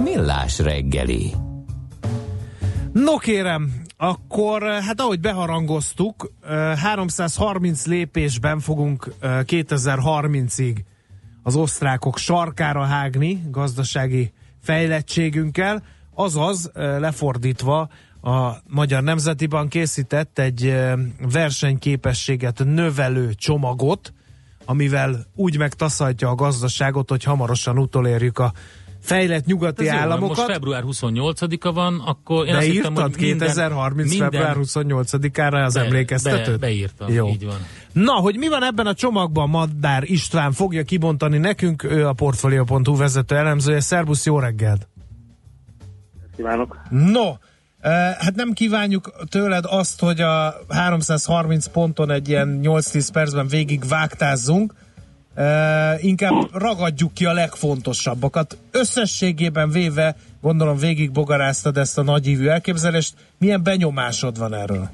[0.03, 1.33] Millás reggeli.
[2.91, 10.75] No kérem, akkor hát ahogy beharangoztuk, eh, 330 lépésben fogunk eh, 2030-ig
[11.43, 14.31] az osztrákok sarkára hágni gazdasági
[14.61, 15.83] fejlettségünkkel,
[16.15, 17.89] azaz lefordítva
[18.23, 20.75] a Magyar Nemzeti Bank készített egy
[21.31, 24.13] versenyképességet növelő csomagot,
[24.65, 28.53] amivel úgy megtaszaltja a gazdaságot, hogy hamarosan utolérjük a
[28.99, 30.37] fejlett nyugati Ez jó államokat.
[30.37, 34.09] Most február 28-a van, akkor én azt hittem, Beírtad hogy minden, 2030.
[34.09, 36.45] minden, február 28-ára az be, emlékeztetőt?
[36.45, 37.27] Be, beírtam, Jó.
[37.27, 37.57] így van.
[37.91, 42.97] Na, hogy mi van ebben a csomagban, Madár István fogja kibontani nekünk, ő a Portfolio.hu
[42.97, 43.79] vezető elemzője.
[43.79, 44.87] Szerbusz, jó reggelt!
[46.35, 46.77] Kívánok!
[46.89, 47.31] No,
[48.17, 54.73] hát nem kívánjuk tőled azt, hogy a 330 ponton egy ilyen 8-10 percben végig vágtázzunk,
[55.97, 58.57] inkább ragadjuk ki a legfontosabbakat.
[58.71, 63.13] Összességében véve, gondolom végig bogaráztad ezt a nagyívű elképzelést.
[63.37, 64.89] Milyen benyomásod van erről?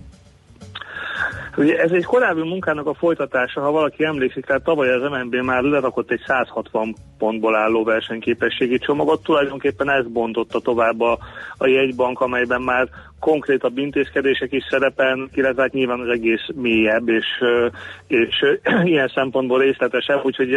[1.60, 5.62] Ugye ez egy korábbi munkának a folytatása, ha valaki emlékszik, tehát tavaly az MNB már
[5.62, 11.18] lerakott egy 160 pontból álló versenyképességi csomagot, tulajdonképpen ez bontotta tovább a,
[11.58, 12.90] a jegybank, amelyben már
[13.20, 17.26] konkrétabb intézkedések is szerepelnek, illetve hát nyilván az egész mélyebb, és,
[18.08, 18.36] és
[18.92, 20.56] ilyen szempontból részletesebb, úgyhogy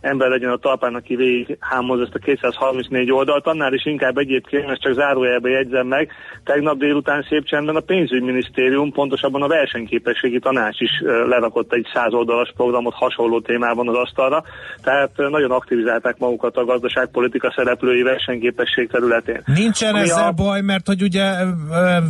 [0.00, 4.70] ember legyen a talpán, aki végig hámoz ezt a 234 oldalt, annál is inkább egyébként,
[4.70, 6.10] ezt csak zárójelbe jegyzem meg,
[6.44, 10.90] tegnap délután szép csendben a pénzügyminisztérium, pontosabban a versenyképességi tanács is
[11.28, 14.44] lerakott egy 100 oldalas programot hasonló témában az asztalra,
[14.82, 19.42] tehát nagyon aktivizálták magukat a gazdaságpolitika szereplői versenyképesség területén.
[19.54, 21.22] Nincsen Ami ezzel a- baj, mert hogy ugye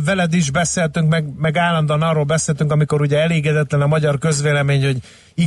[0.05, 4.97] veled is beszéltünk, meg, meg állandóan arról beszéltünk, amikor ugye elégedetlen a magyar közvélemény, hogy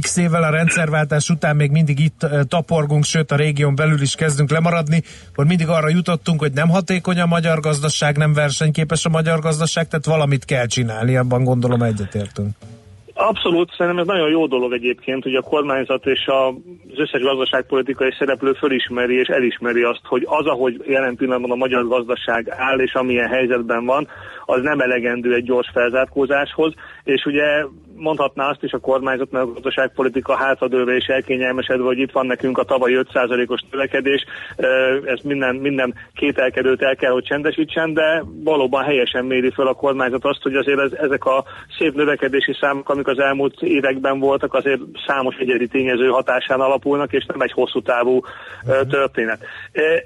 [0.00, 4.50] x évvel a rendszerváltás után még mindig itt taporgunk, sőt a régión belül is kezdünk
[4.50, 9.38] lemaradni, akkor mindig arra jutottunk, hogy nem hatékony a magyar gazdaság, nem versenyképes a magyar
[9.40, 12.56] gazdaság, tehát valamit kell csinálni, abban gondolom egyetértünk.
[13.14, 16.48] Abszolút, szerintem ez nagyon jó dolog egyébként, hogy a kormányzat és a-
[16.92, 21.88] az összes gazdaságpolitikai szereplő fölismeri és elismeri azt, hogy az, ahogy jelen pillanatban a magyar
[21.88, 24.08] gazdaság áll és amilyen helyzetben van,
[24.44, 27.64] az nem elegendő egy gyors felzárkózáshoz, és ugye
[28.02, 32.58] mondhatná azt is a kormányzat, mert a gazdaságpolitika hátradőlve és elkényelmesedve, hogy itt van nekünk
[32.58, 34.24] a tavalyi 5%-os növekedés,
[35.04, 40.24] ez minden, minden kételkedőt el kell, hogy csendesítsen, de valóban helyesen méri föl a kormányzat
[40.24, 41.44] azt, hogy azért ez, ezek a
[41.78, 47.24] szép növekedési számok, amik az elmúlt években voltak, azért számos egyedi tényező hatásán alapulnak, és
[47.26, 48.20] nem egy hosszú távú
[48.66, 49.44] ö, történet.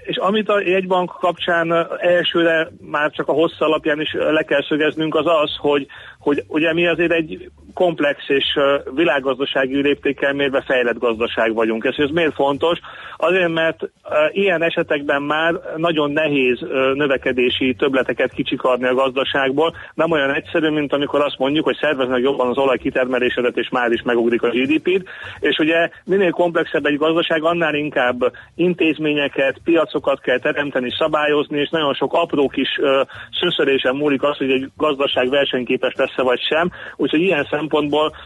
[0.05, 5.15] És amit a jegybank kapcsán elsőre már csak a hossz alapján is le kell szögeznünk,
[5.15, 5.87] az az, hogy,
[6.19, 7.51] hogy ugye mi azért egy
[7.87, 8.59] komplex és
[8.95, 11.85] világgazdasági léptékkel mérve fejlett gazdaság vagyunk.
[11.85, 12.79] Ez, ez miért fontos?
[13.17, 13.91] Azért, mert
[14.31, 16.59] ilyen esetekben már nagyon nehéz
[16.95, 19.77] növekedési töbleteket kicsikarni a gazdaságból.
[19.95, 24.03] Nem olyan egyszerű, mint amikor azt mondjuk, hogy szerveznek jobban az olajkitermelésedet, és már is
[24.03, 25.09] megugrik a GDP-t.
[25.41, 31.95] És ugye minél komplexebb egy gazdaság, annál inkább intézményeket, piacokat kell teremteni, szabályozni, és nagyon
[31.95, 33.03] sok apró kis ö,
[33.41, 36.71] szőszörésen múlik az, hogy egy gazdaság versenyképes lesz-e vagy sem.
[36.97, 37.76] Úgyhogy ilyen szempontból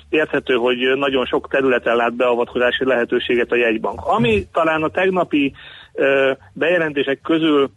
[0.08, 4.00] érthető, hogy nagyon sok területen lát beavatkozási lehetőséget a jegybank.
[4.04, 5.52] Ami talán a tegnapi
[6.52, 7.70] bejelentések közül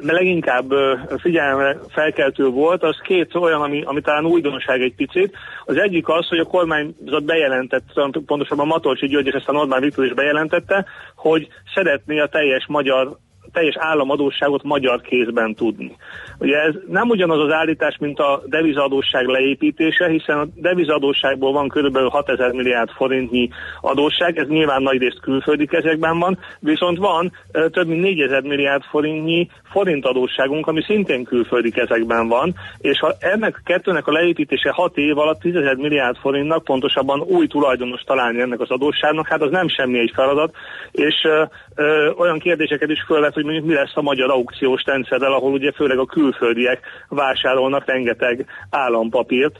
[0.00, 5.36] de leginkább ö, figyelme felkeltő volt, az két olyan, ami, ami talán újdonság egy picit.
[5.64, 7.84] Az egyik az, hogy a kormányzat bejelentett,
[8.26, 10.84] pontosabban Matolcsi György és ezt a Normán Viktor is bejelentette,
[11.14, 13.18] hogy szeretné a teljes magyar
[13.52, 15.96] teljes államadóságot magyar kézben tudni.
[16.38, 21.98] Ugye ez nem ugyanaz az állítás, mint a devizadóság leépítése, hiszen a devizadóságból van kb.
[21.98, 23.48] 6000 milliárd forintnyi
[23.80, 30.66] adósság, ez nyilván nagyrészt külföldi kezekben van, viszont van több mint 4000 milliárd forintnyi forintadósságunk,
[30.66, 35.40] ami szintén külföldi kezekben van, és ha ennek a kettőnek a leépítése 6 év alatt
[35.40, 40.12] 10 milliárd forintnak, pontosabban új tulajdonos találni ennek az adósságnak, hát az nem semmi egy
[40.14, 40.54] feladat,
[40.92, 41.42] és ö,
[41.74, 45.52] ö, olyan kérdéseket is föl lehet, hogy mondjuk mi lesz a magyar aukciós rendszerrel, ahol
[45.52, 49.58] ugye főleg a külföldiek vásárolnak rengeteg állampapírt,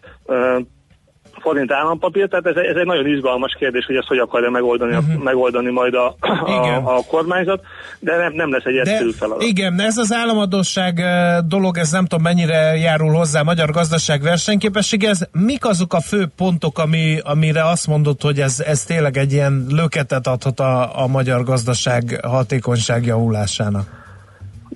[1.47, 5.21] forint állampapírt, tehát ez, ez egy nagyon izgalmas kérdés, hogy ezt hogy akarja megoldani, uh-huh.
[5.21, 7.61] a, megoldani majd a, a, a kormányzat,
[8.01, 9.43] de nem, nem lesz egy egyszerű feladat.
[9.43, 11.05] igen, ez az államadóság
[11.47, 15.29] dolog, ez nem tudom mennyire járul hozzá a magyar gazdaság versenyképességhez.
[15.33, 19.67] Mik azok a fő pontok, ami, amire azt mondod, hogy ez, ez tényleg egy ilyen
[19.71, 24.06] löketet adhat a, a magyar gazdaság hatékonyság javulásának?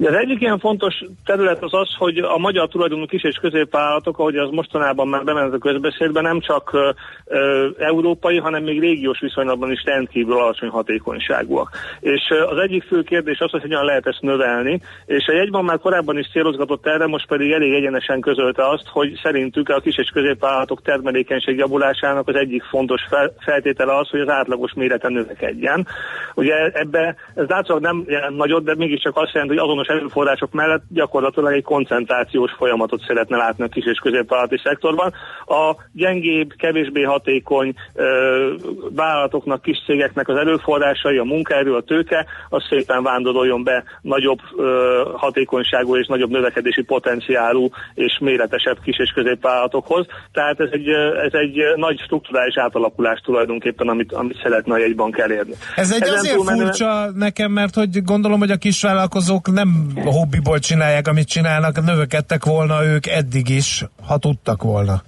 [0.07, 4.37] Az egyik ilyen fontos terület az az, hogy a magyar tulajdonú kis és középvállalatok, ahogy
[4.37, 6.91] az mostanában már bement a közbeszédben, nem csak ö,
[7.25, 11.71] ö, európai, hanem még régiós viszonylatban is rendkívül alacsony hatékonyságúak.
[12.01, 15.65] És ö, az egyik fő kérdés az, hogy hogyan lehet ezt növelni, és a jegyban
[15.65, 19.99] már korábban is célozgatott erre, most pedig elég egyenesen közölte azt, hogy szerintük a kis
[19.99, 25.87] és középvállalatok termelékenység javulásának az egyik fontos fel, feltétele az, hogy az átlagos mérete növekedjen.
[26.35, 30.83] Ugye ebbe ez látszólag nem jelent nagyot, de mégiscsak azt jelenti, hogy azonos erőforrások mellett
[30.89, 35.13] gyakorlatilag egy koncentrációs folyamatot szeretne látni a kis és középvállalati szektorban.
[35.47, 38.55] A gyengébb, kevésbé hatékony ö,
[38.91, 45.03] vállalatoknak, kis cégeknek az erőforrásai, a munkaerő, a tőke, az szépen vándoroljon be nagyobb ö,
[45.17, 50.07] hatékonyságú és nagyobb növekedési potenciálú és méretesebb kis és középvállalatokhoz.
[50.33, 50.89] Tehát ez egy,
[51.27, 55.53] ez egy nagy strukturális átalakulás tulajdonképpen, amit, amit szeretne a jegybank elérni.
[55.77, 60.59] Ez egy Ezen azért túlmenően- furcsa nekem, mert hogy gondolom, hogy a kisvállalkozók nem hobbiból
[60.59, 65.03] csinálják, amit csinálnak, növekedtek volna ők eddig is, ha tudtak volna.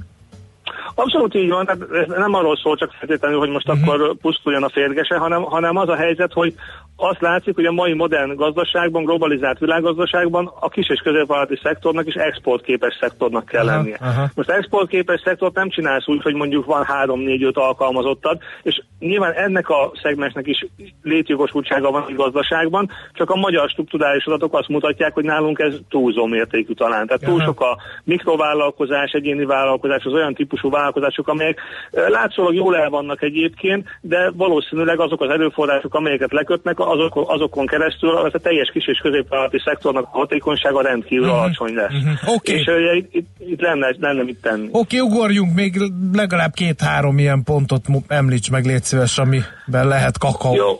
[0.94, 3.88] Abszolút így van, tehát ez nem arról szól csak feltétlenül, hogy most uh-huh.
[3.88, 6.54] akkor pusztuljon a férgese, hanem, hanem az a helyzet, hogy
[6.96, 12.14] azt látszik, hogy a mai modern gazdaságban, globalizált világgazdaságban a kis és középvállalati szektornak is
[12.14, 13.96] exportképes szektornak kell Aha, lennie.
[14.00, 14.28] aha.
[14.34, 19.92] Most exportképes szektort nem csinálsz úgy, hogy mondjuk van 3-4-5 alkalmazottad, és nyilván ennek a
[20.02, 20.66] szegmensnek is
[21.02, 26.26] létjogosultsága van a gazdaságban, csak a magyar struktúrális adatok azt mutatják, hogy nálunk ez túlzó
[26.26, 27.06] mértékű talán.
[27.06, 27.44] Tehát túl Aha.
[27.44, 33.22] sok a mikrovállalkozás, egyéni vállalkozás, az olyan típusú vállalkozások, amelyek eh, látszólag jól el vannak
[33.22, 38.86] egyébként, de valószínűleg azok az erőforrások, amelyeket lekötnek, azok, azokon keresztül az a teljes kis
[38.86, 41.36] és középvállalati szektornak a hatékonysága rendkívül Mhm.
[41.36, 41.92] alacsony lesz.
[41.92, 42.34] Mhm.
[42.34, 42.52] Oké.
[42.52, 44.68] És uh, itt, itt, itt lenne, lenne mit tenni.
[44.72, 45.76] Oké, ugorjunk még
[46.12, 50.54] legalább két-három ilyen pontot említs meg, légy szíves, amiben lehet kakaó.
[50.54, 50.78] Jó,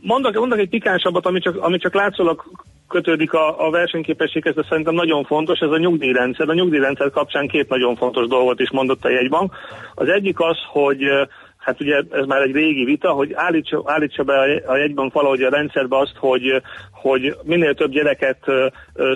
[0.00, 2.42] mondok, mondok egy pikánsabbat, ami csak, ami csak látszólag
[2.88, 6.48] kötődik a, a versenyképességhez, de szerintem nagyon fontos, ez a nyugdíjrendszer.
[6.48, 9.54] A nyugdíjrendszer kapcsán két nagyon fontos dolgot is mondott a jegybank.
[9.94, 10.98] Az egyik az, hogy
[11.62, 15.12] hát ugye ez már egy régi vita, hogy állítsa, állítsa be a jegy- a jegybank
[15.12, 18.38] valahogy a rendszerbe azt, hogy, hogy minél több gyereket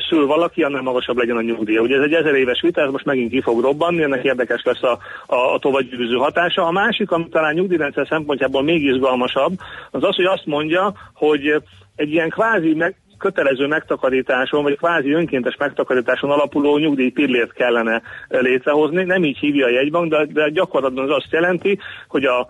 [0.09, 1.81] szül valaki, annál magasabb legyen a nyugdíja.
[1.81, 4.83] Ugye ez egy ezer éves vita, ez most megint ki fog robbanni, ennek érdekes lesz
[4.83, 6.67] a, a, a továbbgyűrűző hatása.
[6.67, 9.53] A másik, ami talán nyugdíjrendszer szempontjából még izgalmasabb,
[9.91, 11.63] az az, hogy azt mondja, hogy
[11.97, 12.95] egy ilyen kvázi meg,
[13.27, 19.05] kötelező megtakarításon, vagy kvázi önkéntes megtakarításon alapuló nyugdíj pillért kellene létrehozni.
[19.05, 22.49] Nem így hívja a jegybank, de, de gyakorlatban az azt jelenti, hogy a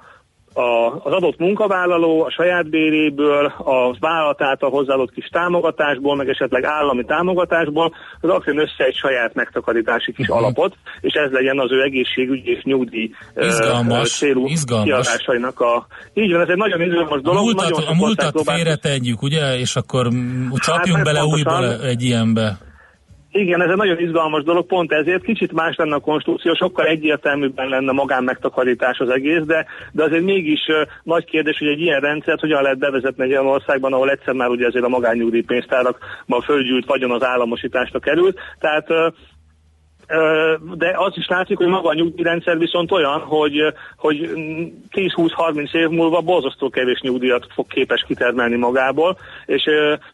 [0.57, 6.65] a, az adott munkavállaló a saját béréből, a vállalat által hozzáadott kis támogatásból, meg esetleg
[6.65, 10.37] állami támogatásból rakjon össze egy saját megtakarítási kis Mhm.
[10.37, 14.87] alapot, és ez legyen az ő egészségügyi és nyugdíj Izgalmas, ö, célú izgalmas.
[14.87, 15.87] kiadásainak a...
[16.15, 17.43] Így van, ez egy nagyon izgalmas A dolog.
[17.43, 21.81] múltat, nagyon a sok ország múltat félretegyük, ugye, és akkor mm, csapjunk Hát, bele újból
[21.83, 22.57] egy ilyenbe.
[23.37, 27.69] Igen, ez egy nagyon izgalmas dolog, pont ezért kicsit más lenne a konstrukció, sokkal egyértelműbben
[27.69, 32.41] lenne magánmegtakarítás az egész, de, de azért mégis uh, nagy kérdés, hogy egy ilyen rendszert
[32.41, 37.11] hogyan lehet bevezetni egy olyan országban, ahol egyszer már ugye azért a magánnyugdíjpénztárakban fölgyűlt vagyon
[37.11, 38.39] az államosításra került.
[38.59, 38.97] Tehát uh,
[40.75, 44.31] de az is látszik, hogy maga a nyugdíjrendszer viszont olyan, hogy, hogy
[44.93, 49.63] 10-20-30 év múlva borzasztó kevés nyugdíjat fog képes kitermelni magából, és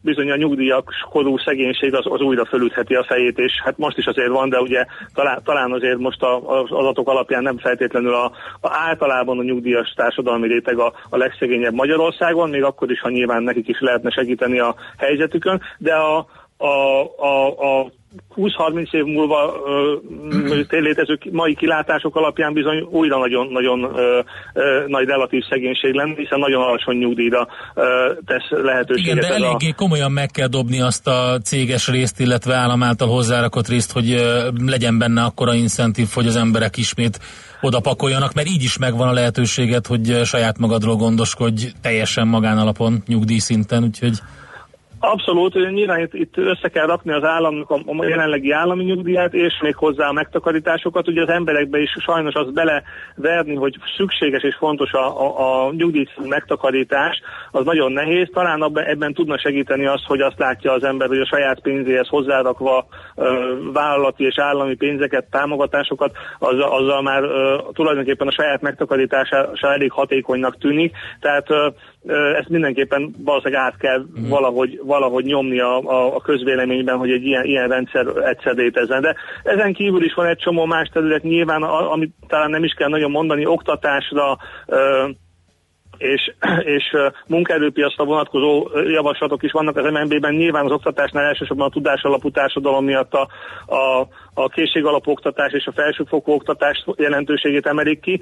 [0.00, 4.06] bizony a nyugdíjak korú szegénység az, az újra fölütheti a fejét, és hát most is
[4.06, 4.84] azért van, de ugye
[5.14, 10.46] talán, talán azért most az adatok alapján nem feltétlenül a, a általában a nyugdíjas társadalmi
[10.46, 14.74] réteg a, a legszegényebb Magyarországon, még akkor is, ha nyilván nekik is lehetne segíteni a
[14.98, 16.26] helyzetükön, de a,
[16.56, 17.90] a, a, a
[18.36, 23.78] 20-30 év múlva ö, létező mai kilátások alapján bizony újra nagyon-nagyon
[24.86, 29.18] nagy relatív szegénység lenne, hiszen nagyon alacsony nyugdíjra ö, tesz Igen, lehetőséget.
[29.18, 33.08] de ez a- eléggé komolyan meg kell dobni azt a céges részt, illetve állam által
[33.08, 37.18] hozzárakott részt, hogy ö, legyen benne akkora incentív, hogy az emberek ismét
[37.60, 43.82] oda pakoljanak, mert így is megvan a lehetőséget, hogy saját magadról gondoskodj teljesen magánalapon, nyugdíjszinten,
[43.82, 44.18] úgyhogy
[45.04, 49.58] Abszolút, nyilván itt, itt össze kell rakni az államnak a, a jelenlegi állami nyugdíját, és
[49.60, 51.08] még hozzá a megtakarításokat.
[51.08, 56.06] Ugye az emberekbe is sajnos az beleverni, hogy szükséges és fontos a, a, a nyugdíj
[56.16, 57.20] megtakarítás,
[57.52, 58.28] az nagyon nehéz.
[58.32, 62.86] Talán ebben tudna segíteni az, hogy azt látja az ember, hogy a saját pénzéhez hozzárakva
[63.72, 67.22] vállalati és állami pénzeket, támogatásokat, azzal, azzal már
[67.72, 70.92] tulajdonképpen a saját megtakarítása elég hatékonynak tűnik.
[71.20, 71.46] Tehát
[72.38, 74.28] ezt mindenképpen valószínűleg át kell Mhm.
[74.30, 79.00] valahogy, valahogy nyomni a, a, a közvéleményben, hogy egy ilyen, ilyen rendszer egyszer létezzen.
[79.00, 82.88] De ezen kívül is van egy csomó más terület nyilván, amit talán nem is kell
[82.88, 84.36] nagyon mondani, oktatásra,
[84.66, 85.08] ö,
[86.02, 86.32] és,
[86.76, 86.96] és
[87.26, 90.34] munkaerőpiacra vonatkozó javaslatok is vannak az MNB-ben.
[90.34, 93.28] Nyilván az oktatásnál elsősorban a tudásalapú társadalom miatt a,
[93.74, 98.20] a, a készségalapú oktatás és a felsőfokú oktatás jelentőségét emelik ki.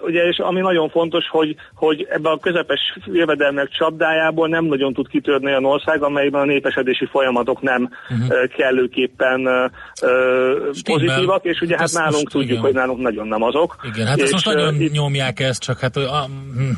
[0.00, 5.08] Ugye, és ami nagyon fontos, hogy, hogy ebbe a közepes jövedelmek csapdájából nem nagyon tud
[5.08, 8.48] kitörni olyan ország, amelyben a népesedési folyamatok nem uh-huh.
[8.56, 9.48] kellőképpen
[10.84, 12.62] pozitívak, és ugye hát ezt nálunk most- tudjuk, igen.
[12.62, 13.76] hogy nálunk nagyon nem azok.
[13.92, 15.96] Igen, hát és, ezt most nagyon itt- nyomják ezt, csak hát...
[15.96, 16.24] A,
[16.56, 16.70] hm.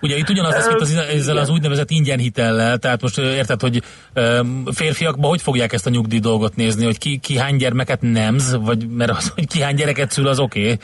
[0.00, 3.82] Ugye itt ugyanaz lesz, mint az, ezzel az úgynevezett ingyen hitellel, tehát most érted, hogy
[4.74, 8.86] férfiakban hogy fogják ezt a nyugdíj dolgot nézni, hogy ki, ki hány gyermeket nemz, vagy
[8.88, 10.60] mert az, hogy ki hány gyereket szül, az oké.
[10.60, 10.78] Okay.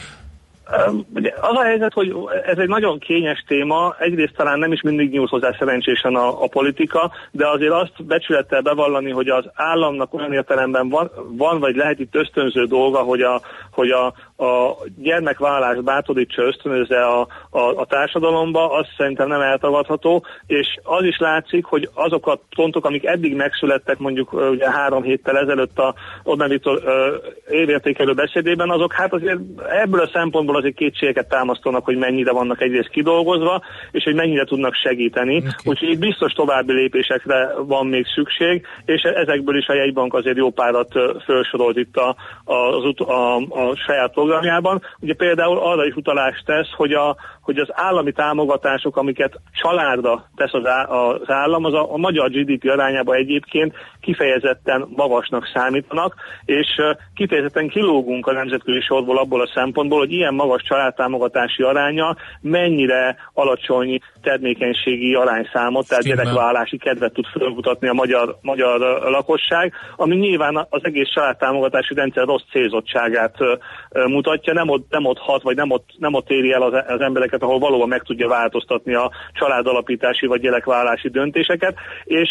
[1.40, 2.14] Az a helyzet, hogy
[2.46, 6.48] ez egy nagyon kényes téma, egyrészt talán nem is mindig nyúl hozzá szerencsésen a, a
[6.48, 11.98] politika, de azért azt becsülettel bevallani, hogy az államnak olyan értelemben van, van vagy lehet
[11.98, 13.40] itt ösztönző dolga, hogy a,
[13.70, 20.66] hogy a, a gyermekvállalást bátorítsa, ösztönözze a, a, a társadalomba, az szerintem nem eltagadható, és
[20.82, 25.78] az is látszik, hogy azok a pontok, amik eddig megszülettek mondjuk ugye három héttel ezelőtt
[25.78, 26.82] a Orbán Viktor
[27.50, 29.38] évértékelő beszédében, azok hát azért
[29.82, 34.74] ebből a szempontból azért kétségeket támasztanak, hogy mennyire vannak egyrészt kidolgozva, és hogy mennyire tudnak
[34.74, 35.36] segíteni.
[35.36, 35.50] Okay.
[35.64, 40.50] Úgyhogy itt biztos további lépésekre van még szükség, és ezekből is a jegybank azért jó
[40.50, 40.92] párat
[41.24, 44.82] felsorolt itt a, a, ut- a, a saját programjában.
[45.00, 50.52] Ugye például arra is utalást tesz, hogy a hogy az állami támogatások, amiket családra tesz
[50.52, 56.14] az, á- az állam, az a, a magyar GDP arányában egyébként kifejezetten magasnak számítanak,
[56.44, 62.16] és ö, kifejezetten kilógunk a nemzetközi sorból abból a szempontból, hogy ilyen magas családtámogatási aránya
[62.40, 66.24] mennyire alacsony termékenységi arányszámot, tehát Stimmel.
[66.24, 68.80] gyerekvállalási kedvet tud felmutatni a magyar, magyar
[69.10, 73.54] lakosság, ami nyilván az egész családtámogatási rendszer rossz célzottságát ö,
[74.22, 77.00] mutatja, nem ott, nem ott hat, vagy nem ott, nem ott éri el az, az
[77.00, 82.28] embereket, ahol valóban meg tudja változtatni a családalapítási vagy gyerekvállalási döntéseket, és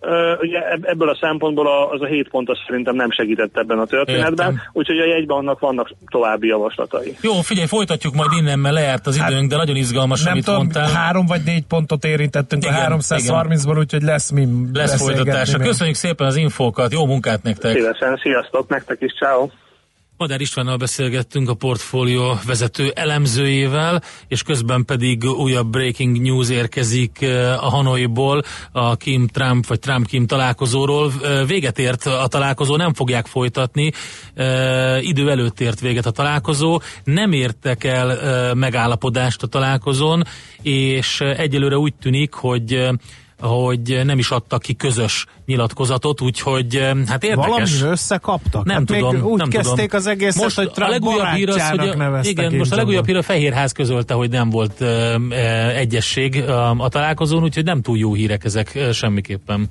[0.00, 3.56] ö, ugye ebb- ebből a szempontból a, az a hét pont az szerintem nem segített
[3.58, 4.62] ebben a történetben, Értem.
[4.72, 7.16] úgyhogy a jegybanknak vannak további javaslatai.
[7.20, 10.60] Jó, figyelj, folytatjuk majd innen, mert lejárt az időnk, de nagyon izgalmas, Nem amit tudom,
[10.60, 10.88] mondtál.
[10.90, 15.58] három vagy négy pontot érintettünk Igen, a 330-ból, úgyhogy lesz mi Lesz folytatása.
[15.58, 15.66] még.
[15.66, 17.72] Köszönjük szépen az infókat, jó munkát nektek!
[17.72, 19.48] Szívesen, sziasztok, nektek is, ciao.
[20.18, 27.64] Madár Istvánnal beszélgettünk a portfólió vezető elemzőjével, és közben pedig újabb breaking news érkezik eh,
[27.64, 28.42] a Hanoiból,
[28.72, 31.12] a Kim Trump vagy Trump Kim találkozóról.
[31.22, 33.92] Eh, Véget ért a találkozó, nem fogják folytatni.
[34.34, 36.80] Eh, Idő előtt ért véget a találkozó.
[37.04, 40.24] Nem értek el megállapodást a találkozón,
[40.62, 42.88] és egyelőre úgy tűnik, hogy
[43.40, 47.50] hogy nem is adtak ki közös nyilatkozatot, úgyhogy eh, hát érdekes.
[47.50, 48.64] Valamiről összekaptak?
[48.64, 49.96] Nem hát tudom, még úgy nem kezdték tudom.
[49.96, 53.06] az egészet, most hogy Trump a legújabb hír az, hogy a, igen, most a legújabb
[53.06, 54.88] hír a Fehérház közölte, hogy nem volt uh,
[55.28, 59.70] uh, egyesség uh, a találkozón, úgyhogy nem túl jó hírek ezek uh, semmiképpen.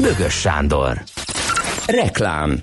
[0.00, 1.02] Bögös Sándor.
[1.86, 2.60] Reklám.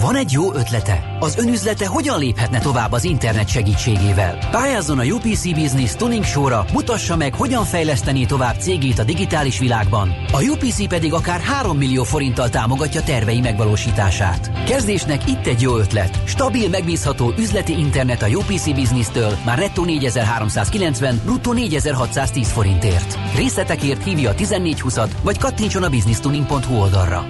[0.00, 1.16] Van egy jó ötlete?
[1.20, 4.38] Az önüzlete hogyan léphetne tovább az internet segítségével?
[4.50, 10.12] Pályázzon a UPC Business Tuning Show-ra, mutassa meg, hogyan fejleszteni tovább cégét a digitális világban.
[10.32, 14.64] A UPC pedig akár 3 millió forinttal támogatja tervei megvalósítását.
[14.64, 16.20] Kezdésnek itt egy jó ötlet.
[16.24, 23.18] Stabil, megbízható üzleti internet a UPC Business-től már nettó 4390, bruttó 4610 forintért.
[23.36, 27.24] Részletekért hívja a 1420-at, vagy kattintson a businesstuning.hu oldalra.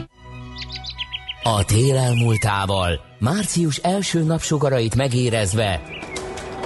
[1.47, 5.83] A tél elmúltával, március első napsugarait megérezve,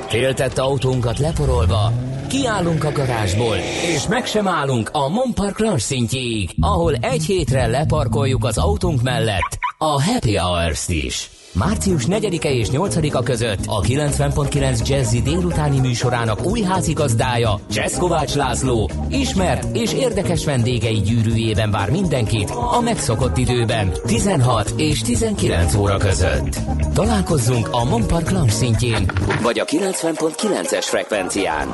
[0.07, 1.93] féltett autónkat leporolva,
[2.29, 3.57] kiállunk a garázsból,
[3.95, 9.59] és meg sem állunk a Monpark Lounge szintjéig, ahol egy hétre leparkoljuk az autónk mellett
[9.79, 11.31] a Happy Hours-t is.
[11.53, 18.91] Március 4-e és 8-a között a 90.9 Jazzy délutáni műsorának új házigazdája, Jazz Kovács László,
[19.09, 26.59] ismert és érdekes vendégei gyűrűjében vár mindenkit a megszokott időben, 16 és 19 óra között.
[26.95, 29.11] Találkozzunk a Monpark Lounge szintjén,
[29.43, 31.69] vagy a 90.9-es frekvencián.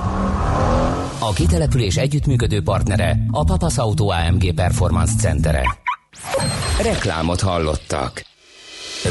[1.19, 5.63] A kitelepülés együttműködő partnere a Papas Auto AMG Performance Centere.
[6.83, 8.36] Reklámot hallottak.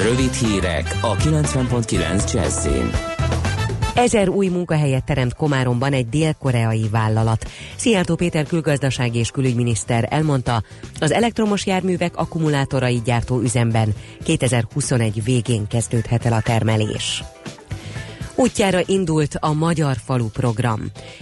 [0.04, 2.92] Rövid hírek a 90.9 Jazzin.
[3.96, 7.50] Ezer új munkahelyet teremt Komáromban egy dél-koreai vállalat.
[7.76, 10.64] Szijjártó Péter külgazdasági és külügyminiszter elmondta,
[11.00, 13.94] az elektromos járművek akkumulátorai gyártó üzemben
[14.24, 17.24] 2021 végén kezdődhet el a termelés.
[18.36, 20.82] Útjára indult a Magyar Falu program.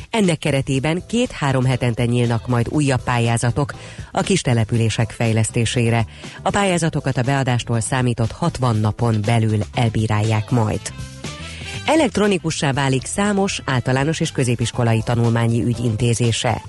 [0.09, 3.73] Ennek keretében két-három hetente nyílnak majd újabb pályázatok
[4.11, 6.05] a kis települések fejlesztésére.
[6.41, 10.81] A pályázatokat a beadástól számított 60 napon belül elbírálják majd.
[11.85, 16.61] Elektronikussá válik számos általános és középiskolai tanulmányi ügy intézése.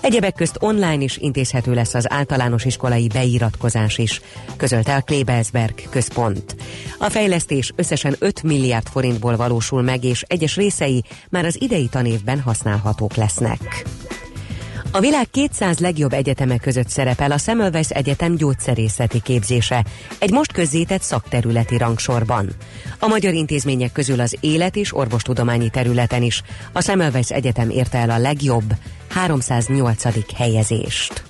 [0.00, 4.20] Egyebek közt online is intézhető lesz az általános iskolai beiratkozás is,
[4.56, 6.56] közölte a Klebelsberg központ.
[6.98, 12.40] A fejlesztés összesen 5 milliárd forintból valósul meg, és egyes részei már az idei tanévben
[12.40, 13.84] használhatók lesznek.
[14.92, 19.84] A világ 200 legjobb egyeteme között szerepel a Semmelweis Egyetem gyógyszerészeti képzése,
[20.18, 22.48] egy most közzétett szakterületi rangsorban.
[22.98, 28.10] A magyar intézmények közül az élet és orvostudományi területen is a Semmelweis Egyetem érte el
[28.10, 28.74] a legjobb,
[29.08, 30.34] 308.
[30.36, 31.22] helyezést.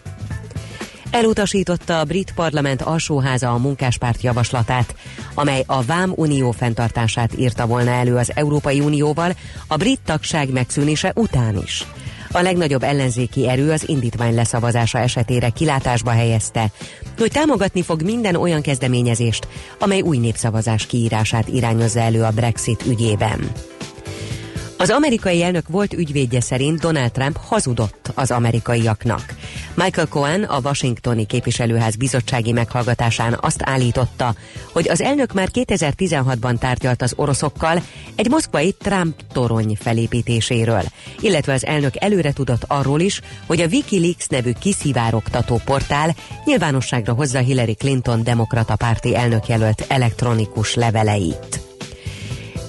[1.10, 4.94] Elutasította a brit parlament alsóháza a munkáspárt javaslatát,
[5.34, 9.32] amely a Vám Unió fenntartását írta volna elő az Európai Unióval
[9.66, 11.86] a brit tagság megszűnése után is.
[12.32, 16.70] A legnagyobb ellenzéki erő az indítvány leszavazása esetére kilátásba helyezte,
[17.18, 23.52] hogy támogatni fog minden olyan kezdeményezést, amely új népszavazás kiírását irányozza elő a Brexit ügyében.
[24.80, 29.34] Az amerikai elnök volt ügyvédje szerint Donald Trump hazudott az amerikaiaknak.
[29.74, 34.34] Michael Cohen a Washingtoni képviselőház bizottsági meghallgatásán azt állította,
[34.72, 37.82] hogy az elnök már 2016-ban tárgyalt az oroszokkal
[38.14, 40.82] egy moszkvai Trump torony felépítéséről,
[41.20, 46.14] illetve az elnök előre tudott arról is, hogy a Wikileaks nevű kiszivárogtató portál
[46.44, 51.69] nyilvánosságra hozza Hillary Clinton demokrata párti elnökjelölt elektronikus leveleit.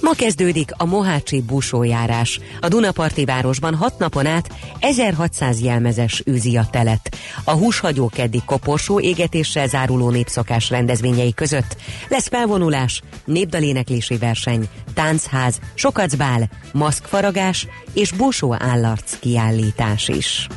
[0.02, 2.40] Ma kezdődik a Mohácsi busójárás.
[2.60, 4.48] A Dunaparti városban hat napon át
[4.80, 7.16] 1600 jelmezes űzi a telet.
[7.44, 11.76] A húshagyó keddi koporsó égetéssel záruló népszokás rendezvényei között
[12.08, 20.48] lesz felvonulás, népdaléneklési verseny, táncház, sokacbál, maszkfaragás és busó állarc kiállítás is.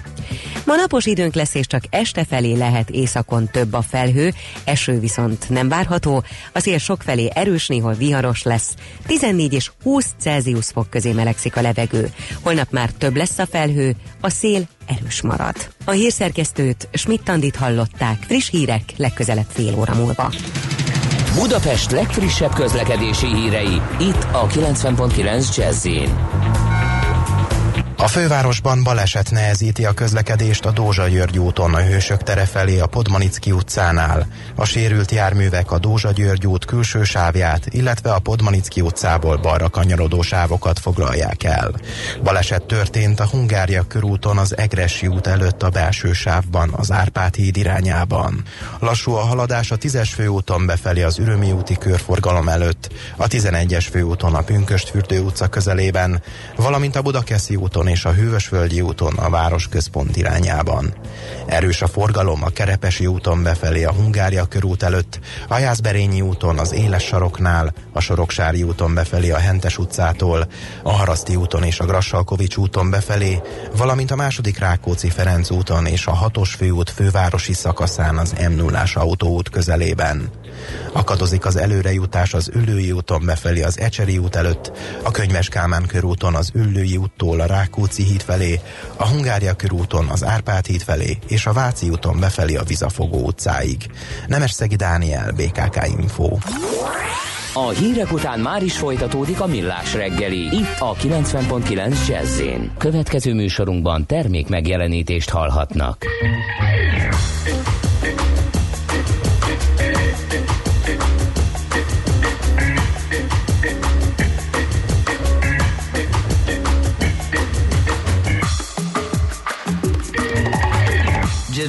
[0.65, 5.49] Ma napos időnk lesz, és csak este felé lehet északon több a felhő, eső viszont
[5.49, 8.73] nem várható, a szél felé erős, néhol viharos lesz,
[9.05, 12.11] 14 és 20 Celsius fok közé melegszik a levegő.
[12.41, 15.55] Holnap már több lesz a felhő, a szél erős marad.
[15.85, 20.31] A hírszerkesztőt Schmidt-Tandit hallották, friss hírek legközelebb fél óra múlva.
[21.39, 25.85] Budapest legfrissebb közlekedési hírei, itt a 90.9 jazz
[27.97, 32.85] a fővárosban baleset nehezíti a közlekedést a Dózsa György úton a Hősök tere felé a
[32.85, 34.27] Podmanicki utcánál.
[34.55, 40.21] A sérült járművek a Dózsa György út külső sávját, illetve a Podmanicki utcából balra kanyarodó
[40.21, 41.71] sávokat foglalják el.
[42.23, 47.57] Baleset történt a Hungária körúton az Egresi út előtt a belső sávban, az Árpád híd
[47.57, 48.43] irányában.
[48.79, 54.35] Lassú a haladás a 10-es főúton befelé az Ürömi úti körforgalom előtt, a 11-es főúton
[54.35, 56.21] a Pünköstfürdő utca közelében,
[56.55, 60.93] valamint a Budakeszi úton és a Hűvösvölgyi úton a város központ irányában.
[61.45, 66.73] Erős a forgalom a Kerepesi úton befelé a Hungária körút előtt, a Jászberényi úton az
[66.73, 70.47] Éles saroknál, a Soroksári úton befelé a Hentes utcától,
[70.83, 73.41] a Haraszti úton és a Grassalkovics úton befelé,
[73.77, 78.83] valamint a második Rákóczi Ferenc úton és a hatos főút fővárosi szakaszán az m 0
[78.93, 80.29] autóút közelében.
[80.91, 84.71] Akadozik az előrejutás az Üllői úton befelé az Ecseri út előtt,
[85.03, 88.59] a Könyves Kálmán körúton az Üllői úttól a Rákóczi híd felé,
[88.95, 93.85] a Hungária körúton az Árpád híd felé és a Váci úton befelé a Vizafogó utcáig.
[94.27, 96.37] Nemesszegi Dániel, BKK Info.
[97.57, 100.55] A hírek után már is folytatódik a millás reggeli.
[100.55, 102.41] Itt a 90.9 jazz
[102.77, 106.05] Következő műsorunkban termék megjelenítést hallhatnak.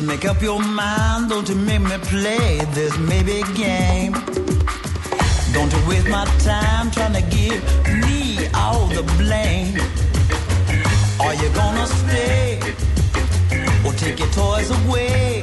[0.02, 4.12] Make up your mind, don't you make me play this maybe game.
[5.52, 7.62] Don't you waste my time trying to give
[8.04, 9.80] me all the blame.
[11.20, 12.60] Are you gonna stay
[13.86, 15.42] or take your toys away?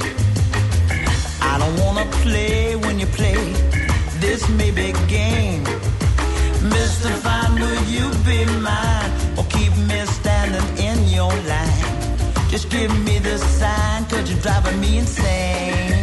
[1.41, 3.54] I don't wanna play when you play
[4.20, 5.64] this maybe game.
[6.74, 7.10] Mr.
[7.24, 9.12] Fine, will you be mine
[12.54, 16.03] Just give me the sign, cause you're driving me insane.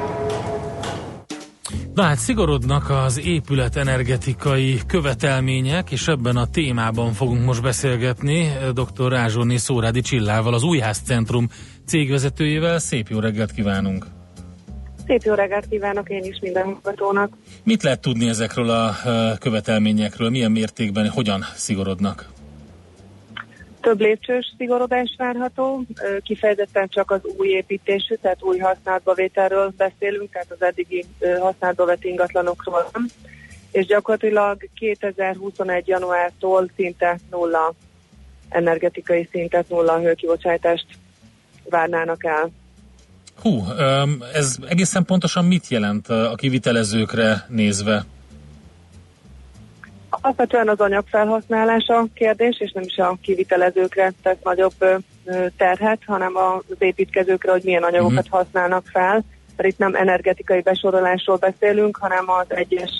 [2.01, 9.11] Na hát szigorodnak az épület energetikai követelmények, és ebben a témában fogunk most beszélgetni dr.
[9.11, 11.49] Rázsóni Szórádi Csillával, az Újház Centrum
[11.85, 12.79] cégvezetőjével.
[12.79, 14.05] Szép jó reggelt kívánunk!
[15.07, 17.37] Szép jó reggelt kívánok én is minden hallgatónak.
[17.63, 18.95] Mit lehet tudni ezekről a
[19.39, 20.29] követelményekről?
[20.29, 22.29] Milyen mértékben, hogyan szigorodnak?
[23.81, 25.83] Több lépcsős szigorodás várható,
[26.23, 31.05] kifejezetten csak az új építésű, tehát új használatba vételről beszélünk, tehát az eddigi
[31.39, 33.05] használatba vett ingatlanokról nem.
[33.71, 35.87] És gyakorlatilag 2021.
[35.87, 37.73] januártól szinte nulla
[38.49, 40.85] energetikai szintet, nulla hőkibocsátást
[41.69, 42.49] várnának el.
[43.41, 43.63] Hú,
[44.33, 48.05] ez egészen pontosan mit jelent a kivitelezőkre nézve?
[50.21, 54.73] Alapvetően az anyagfelhasználása kérdés, és nem is a kivitelezőkre tesz nagyobb
[55.57, 58.39] terhet, hanem az építkezőkre, hogy milyen anyagokat uh-huh.
[58.39, 59.23] használnak fel.
[59.55, 62.91] Mert itt nem energetikai besorolásról beszélünk, hanem az egyes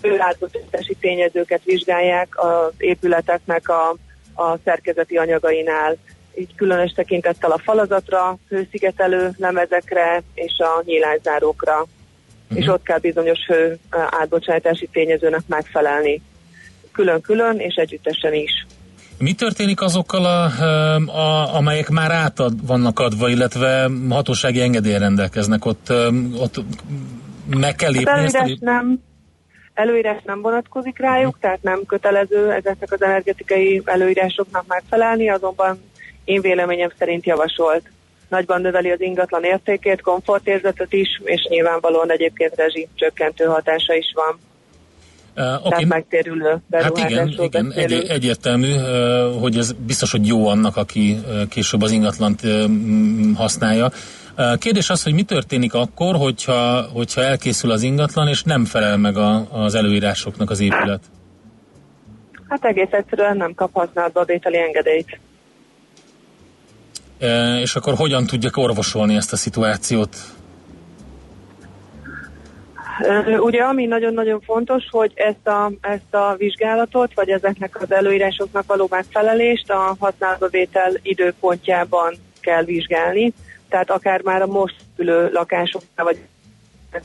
[0.00, 3.96] főátbocsátási tényezőket vizsgálják az épületeknek a,
[4.42, 5.96] a szerkezeti anyagainál
[6.38, 11.80] így különös tekintettel a falazatra, hőszigetelő lemezekre és a nyílászárókra.
[11.80, 12.58] Uh-huh.
[12.58, 16.22] És ott kell bizonyos hő átbocsátási tényezőnek megfelelni.
[16.98, 18.66] Külön-külön és együttesen is.
[19.18, 20.44] Mi történik azokkal, a,
[21.06, 25.64] a, amelyek már átad vannak adva, illetve hatósági engedélyen rendelkeznek?
[25.64, 25.92] Ott,
[26.38, 26.60] ott
[27.46, 28.10] meg kell lépni?
[28.10, 29.00] Hát előírás, nem,
[29.74, 35.80] előírás nem vonatkozik rájuk, tehát nem kötelező ezeknek az energetikai előírásoknak megfelelni, azonban
[36.24, 37.90] én véleményem szerint javasolt.
[38.28, 44.38] Nagyban növeli az ingatlan értékét, komfortérzetet is, és nyilvánvalóan egyébként rezsi csökkentő hatása is van.
[45.38, 45.84] Uh, okay.
[45.84, 48.72] Megtérülő Hát igen, igen egy, egyértelmű,
[49.40, 51.18] hogy ez biztos, hogy jó annak, aki
[51.48, 52.40] később az ingatlant
[53.34, 53.90] használja.
[54.58, 59.16] Kérdés az, hogy mi történik akkor, hogyha, hogyha elkészül az ingatlan, és nem felel meg
[59.16, 61.00] a, az előírásoknak az épület?
[62.48, 65.20] Hát egész egyszerűen nem kap használatba vételi engedélyt.
[67.62, 70.16] És akkor hogyan tudják orvosolni ezt a szituációt?
[73.38, 78.86] Ugye ami nagyon-nagyon fontos, hogy ezt a, ezt a vizsgálatot, vagy ezeknek az előírásoknak való
[78.90, 83.32] megfelelést a használatbevétel időpontjában kell vizsgálni,
[83.68, 86.18] tehát akár már a most ülő lakásoknál, vagy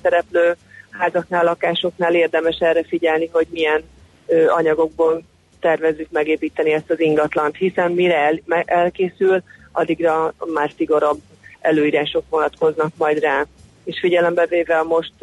[0.02, 0.56] szereplő
[0.90, 3.84] házaknál, lakásoknál érdemes erre figyelni, hogy milyen
[4.26, 5.22] ö, anyagokból
[5.60, 11.20] tervezzük megépíteni ezt az ingatlant, hiszen mire el, elkészül, addigra már szigorabb
[11.60, 13.46] előírások vonatkoznak majd rá.
[13.84, 15.14] És figyelembe véve a most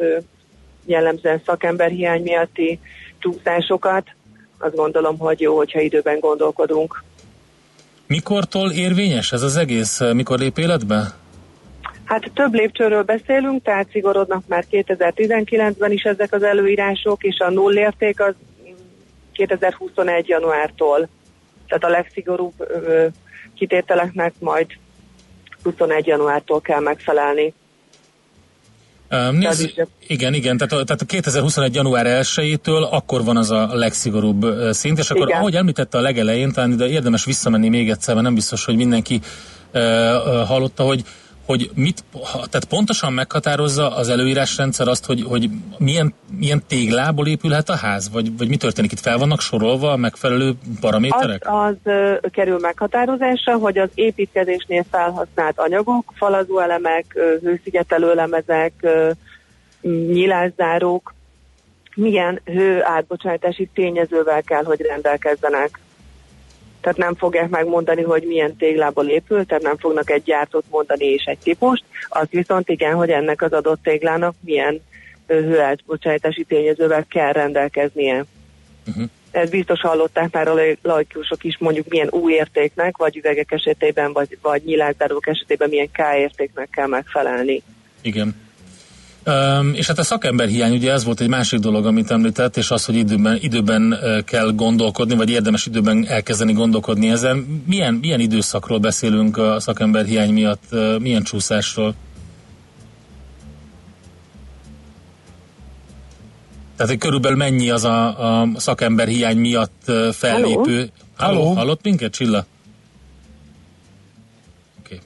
[0.91, 2.79] jellemzően szakemberhiány miatti
[3.19, 4.07] csúszásokat,
[4.57, 7.03] azt gondolom, hogy jó, hogyha időben gondolkodunk.
[8.07, 9.99] Mikortól érvényes ez az egész?
[10.13, 11.19] Mikor lép életbe?
[12.03, 18.21] Hát több lépcsőről beszélünk, tehát szigorodnak már 2019-ben is ezek az előírások, és a nullérték
[18.21, 18.33] az
[19.31, 20.27] 2021.
[20.27, 21.07] januártól.
[21.67, 22.53] Tehát a legszigorúbb
[23.55, 24.67] kitételeknek majd
[25.63, 26.07] 21.
[26.07, 27.53] januártól kell megfelelni.
[29.31, 31.75] Nézd, igen, igen, tehát, tehát a 2021.
[31.75, 35.39] január 1-től akkor van az a legszigorúbb szint, és akkor igen.
[35.39, 39.21] ahogy említette a legelején, talán ide érdemes visszamenni még egyszer, mert nem biztos, hogy mindenki
[39.73, 39.81] uh,
[40.45, 41.03] hallotta, hogy
[41.51, 47.75] hogy mit, tehát pontosan meghatározza az előírásrendszer azt, hogy, hogy milyen, milyen téglából épülhet a
[47.75, 48.91] ház, vagy, vagy mi történik?
[48.91, 51.41] Itt fel vannak sorolva a megfelelő paraméterek?
[51.45, 58.73] Az, az ö, kerül meghatározásra, hogy az építkezésnél felhasznált anyagok, falazó elemek, ö, hőszigetelő lemezek,
[59.81, 61.13] nyilászárók,
[61.95, 65.79] milyen hő átbocsátási tényezővel kell, hogy rendelkezzenek
[66.81, 71.23] tehát nem fogják megmondani, hogy milyen téglából épül, tehát nem fognak egy gyártót mondani és
[71.23, 74.81] egy típust, az viszont igen, hogy ennek az adott téglának milyen
[75.27, 78.25] hőeltbocsájtási tényezővel kell rendelkeznie.
[78.87, 79.09] Uh-huh.
[79.31, 84.37] Ez biztos hallották már a laikusok is, mondjuk milyen új értéknek, vagy üvegek esetében, vagy,
[84.41, 87.61] vagy nyilázárók esetében milyen K értéknek kell megfelelni.
[88.01, 88.35] Igen.
[89.25, 92.71] Um, és hát a szakember hiány, ugye ez volt egy másik dolog, amit említett, és
[92.71, 97.63] az, hogy időben, időben kell gondolkodni, vagy érdemes időben elkezdeni gondolkodni ezen.
[97.67, 101.95] Milyen, milyen időszakról beszélünk a szakember hiány miatt, milyen csúszásról?
[106.75, 110.91] Tehát, hogy körülbelül mennyi az a, a szakember hiány miatt fellépő...
[111.15, 111.41] Halló?
[111.41, 111.53] Halló?
[111.53, 112.45] Hallott minket, Csilla?
[114.79, 114.99] Oké.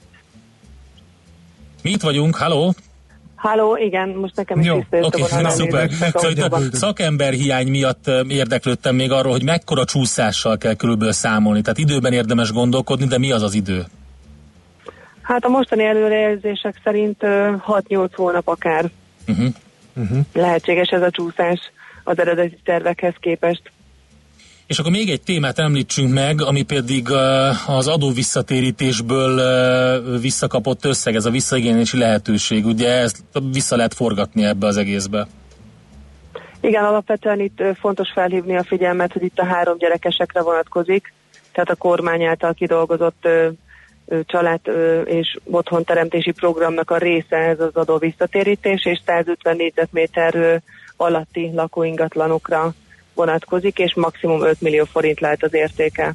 [1.82, 2.74] Mi itt vagyunk, halló?
[3.46, 5.80] Halló, igen, most nekem is Jó, oké, vonal na, szuper.
[5.80, 6.18] elnézést.
[6.18, 6.42] Szóval itt
[6.72, 11.60] a szakember hiány miatt érdeklődtem még arról, hogy mekkora csúszással kell körülbelül számolni.
[11.62, 13.84] Tehát időben érdemes gondolkodni, de mi az az idő?
[15.22, 17.52] Hát a mostani előrejelzések szerint ö,
[17.88, 18.90] 6-8 hónap akár
[19.28, 19.46] Uh-huh.
[19.96, 20.18] Uh-huh.
[20.32, 21.58] lehetséges ez a csúszás
[22.04, 23.62] az eredeti tervekhez képest.
[24.66, 30.84] És akkor még egy témát említsünk meg, ami pedig ö, az adó visszatérítésből ö, visszakapott
[30.84, 32.66] összeg, ez a visszaigénylési lehetőség.
[32.66, 35.26] Ugye ezt vissza lehet forgatni ebbe az egészbe.
[36.60, 41.12] Igen, alapvetően itt ö, fontos felhívni a figyelmet, hogy itt a három gyerekesekre vonatkozik,
[41.52, 43.28] tehát a kormány által kidolgozott
[44.24, 44.60] család
[45.04, 50.62] és otthonteremtési programnak a része ez az adó visszatérítés, és 150 négyzetméter
[50.96, 52.74] alatti lakóingatlanokra
[53.16, 56.14] vonatkozik, és maximum 5 millió forint lehet az értéke.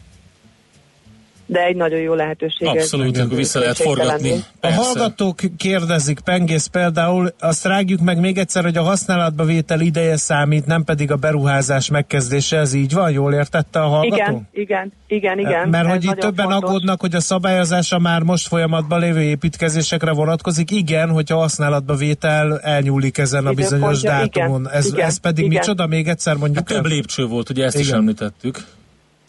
[1.52, 2.68] De egy nagyon jó lehetőség.
[2.68, 4.44] Abszolút, akkor vissza lehet forgatni.
[4.60, 10.18] A hallgatók kérdezik, Pengész például, azt rágjuk meg még egyszer, hogy a használatba vétel ideje
[10.18, 13.12] számít, nem pedig a beruházás megkezdése, ez így van?
[13.12, 14.22] Jól értette a hallgató?
[14.22, 15.70] Igen, igen, igen, igen.
[15.70, 16.70] Mert ez hogy itt többen fontos.
[16.70, 20.72] aggódnak, hogy a szabályozása már most folyamatban lévő építkezésekre vonatkozik.
[20.72, 24.70] Igen, hogyha használatba vétel elnyúlik ezen a bizonyos igen, dátumon.
[24.70, 25.58] Ez, igen, ez pedig igen.
[25.58, 25.88] micsoda?
[25.88, 28.00] Még egyszer mondjuk Hát több lépcső volt, ugye ezt is Igen.
[28.00, 28.66] említettük.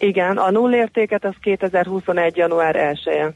[0.03, 2.36] Igen, a nullértéket az 2021.
[2.36, 3.32] január 1 -e.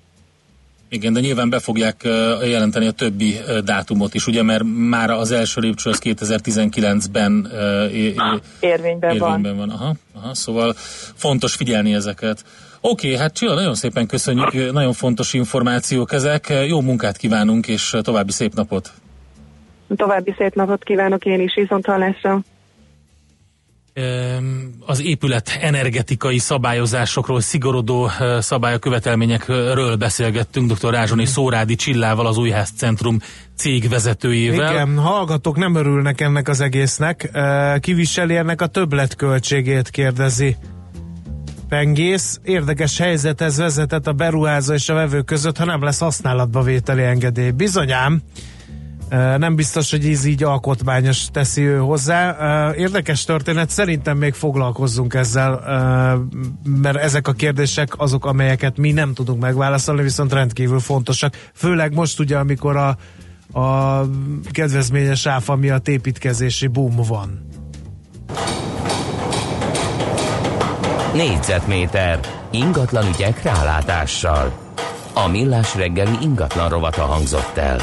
[0.88, 2.00] Igen, de nyilván be fogják
[2.44, 7.92] jelenteni a többi dátumot is, ugye, mert már az első lépcső az 2019-ben ö, é-
[7.92, 8.16] é-
[8.60, 9.28] Érvényben van.
[9.28, 9.70] érvényben van.
[9.70, 10.74] Aha, aha, szóval
[11.14, 12.44] fontos figyelni ezeket.
[12.80, 16.52] Oké, hát Csilla, nagyon szépen köszönjük, nagyon fontos információk ezek.
[16.66, 18.90] Jó munkát kívánunk, és további szép napot.
[19.97, 22.40] További szép napot kívánok én is, viszont hallásra.
[24.86, 30.90] Az épület energetikai szabályozásokról, szigorodó ö, szabályok, követelményekről beszélgettünk dr.
[30.90, 33.18] Rázsoni Szórádi Csillával, az Újház Centrum
[33.56, 34.73] cégvezetőjével.
[34.73, 37.31] Igen, hallgatók nem örülnek ennek az egésznek.
[37.81, 40.56] Kiviseli ennek a többletköltségét, kérdezi
[41.68, 42.40] Pengész.
[42.44, 47.51] Érdekes helyzethez vezetett a beruházó és a vevő között, ha nem lesz használatba vételi engedély.
[47.51, 48.23] Bizonyám,
[49.11, 52.37] nem biztos, hogy ez így alkotmányos teszi ő hozzá.
[52.73, 55.61] Érdekes történet, szerintem még foglalkozzunk ezzel,
[56.65, 61.51] mert ezek a kérdések azok, amelyeket mi nem tudunk megválaszolni, viszont rendkívül fontosak.
[61.55, 62.97] Főleg most ugye, amikor a,
[63.61, 64.01] a
[64.51, 67.47] kedvezményes áfa miatt építkezési boom van.
[71.15, 72.20] Négyzetméter
[72.51, 74.53] ingatlan ügyek rálátással.
[75.15, 77.78] A millás reggeli ingatlan rovata hangzott el.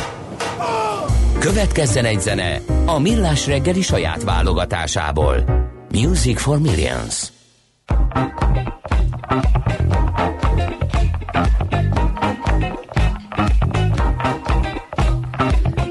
[1.44, 5.44] Következzen egy zene a millás reggeli saját válogatásából.
[5.91, 7.32] Music for Millions.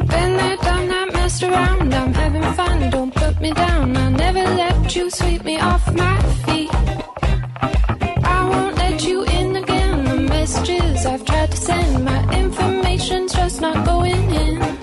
[0.06, 1.94] Been there, done that, messed around.
[1.94, 2.90] I'm having fun.
[2.90, 3.96] Don't put me down.
[3.96, 6.70] I'll never let you sweep me off my feet.
[8.22, 10.04] I won't let you in again.
[10.04, 14.81] The messages I've tried to send, my information's just not going in.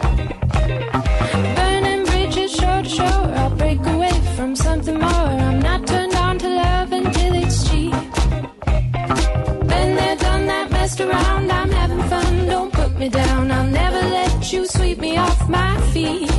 [13.10, 13.52] Down.
[13.52, 16.39] I'll never let you sweep me off my feet.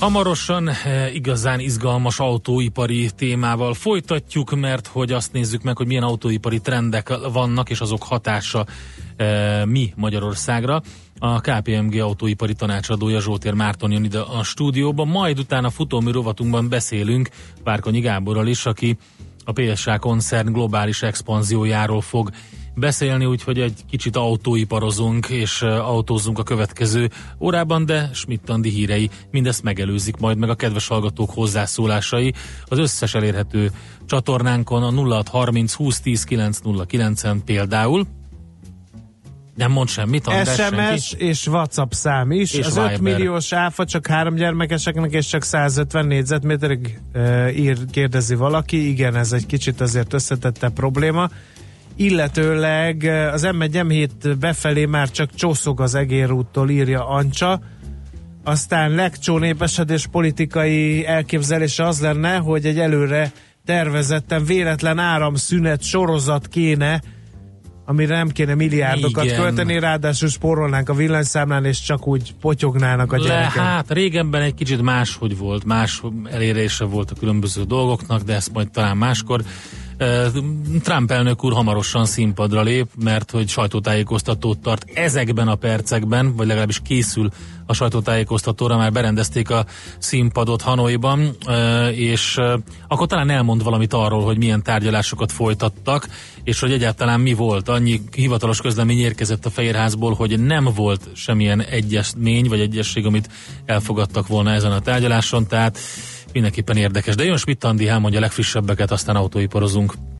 [0.00, 6.60] Hamarosan eh, igazán izgalmas autóipari témával folytatjuk, mert hogy azt nézzük meg, hogy milyen autóipari
[6.60, 8.66] trendek vannak, és azok hatása
[9.16, 10.82] eh, mi Magyarországra.
[11.18, 17.28] A KPMG autóipari tanácsadója Zsótér Márton jön ide a stúdióba, majd utána futómű rovatunkban beszélünk
[17.64, 18.96] Várkonyi Gáborral is, aki
[19.44, 22.30] a PSA koncern globális expanziójáról fog
[22.80, 30.16] beszélni, úgyhogy egy kicsit autóiparozunk és autózunk a következő órában, de Schmidt-Andi hírei mindezt megelőzik
[30.16, 32.34] majd meg a kedves hallgatók hozzászólásai
[32.64, 33.70] az összes elérhető
[34.06, 38.06] csatornánkon a 0630 2010 909-en például.
[39.54, 41.24] Nem mond semmit, András, SMS senki?
[41.24, 42.52] és WhatsApp szám is.
[42.52, 43.00] És az 5 Viber.
[43.00, 48.88] milliós áfa csak három gyermekeseknek és csak 150 négyzetméterig e, ír, kérdezi valaki.
[48.88, 51.30] Igen, ez egy kicsit azért összetette probléma.
[52.00, 57.60] Illetőleg e, az M1 M7 befelé már csak csószog az egérúttól, írja Ancsa.
[58.44, 63.32] Aztán legcsó népesedés politikai elképzelése az lenne, hogy egy előre
[63.64, 67.02] tervezetten véletlen áramszünet sorozat kéne,
[67.84, 69.40] amire nem kéne milliárdokat Igen.
[69.40, 73.50] költeni, ráadásul spórolnánk a villanyszámlán, és csak úgy potyognának a Le, gyerekek.
[73.52, 78.70] hát régenben egy kicsit máshogy volt, más elérése volt a különböző dolgoknak, de ezt majd
[78.70, 79.42] talán máskor.
[80.82, 86.80] Trump elnök úr hamarosan színpadra lép, mert hogy sajtótájékoztatót tart ezekben a percekben, vagy legalábbis
[86.84, 87.30] készül
[87.66, 89.66] a sajtótájékoztatóra, már berendezték a
[89.98, 91.36] színpadot Hanoiban,
[91.92, 92.38] és
[92.88, 96.08] akkor talán elmond valamit arról, hogy milyen tárgyalásokat folytattak,
[96.44, 97.68] és hogy egyáltalán mi volt.
[97.68, 103.28] Annyi hivatalos közlemény érkezett a Fehérházból, hogy nem volt semmilyen egyezmény, vagy egyesség, amit
[103.66, 105.78] elfogadtak volna ezen a tárgyaláson, tehát
[106.32, 107.14] mindenképpen érdekes.
[107.14, 109.92] De jön Schmidt Andi, elmondja a legfrissebbeket, aztán autóiparozunk.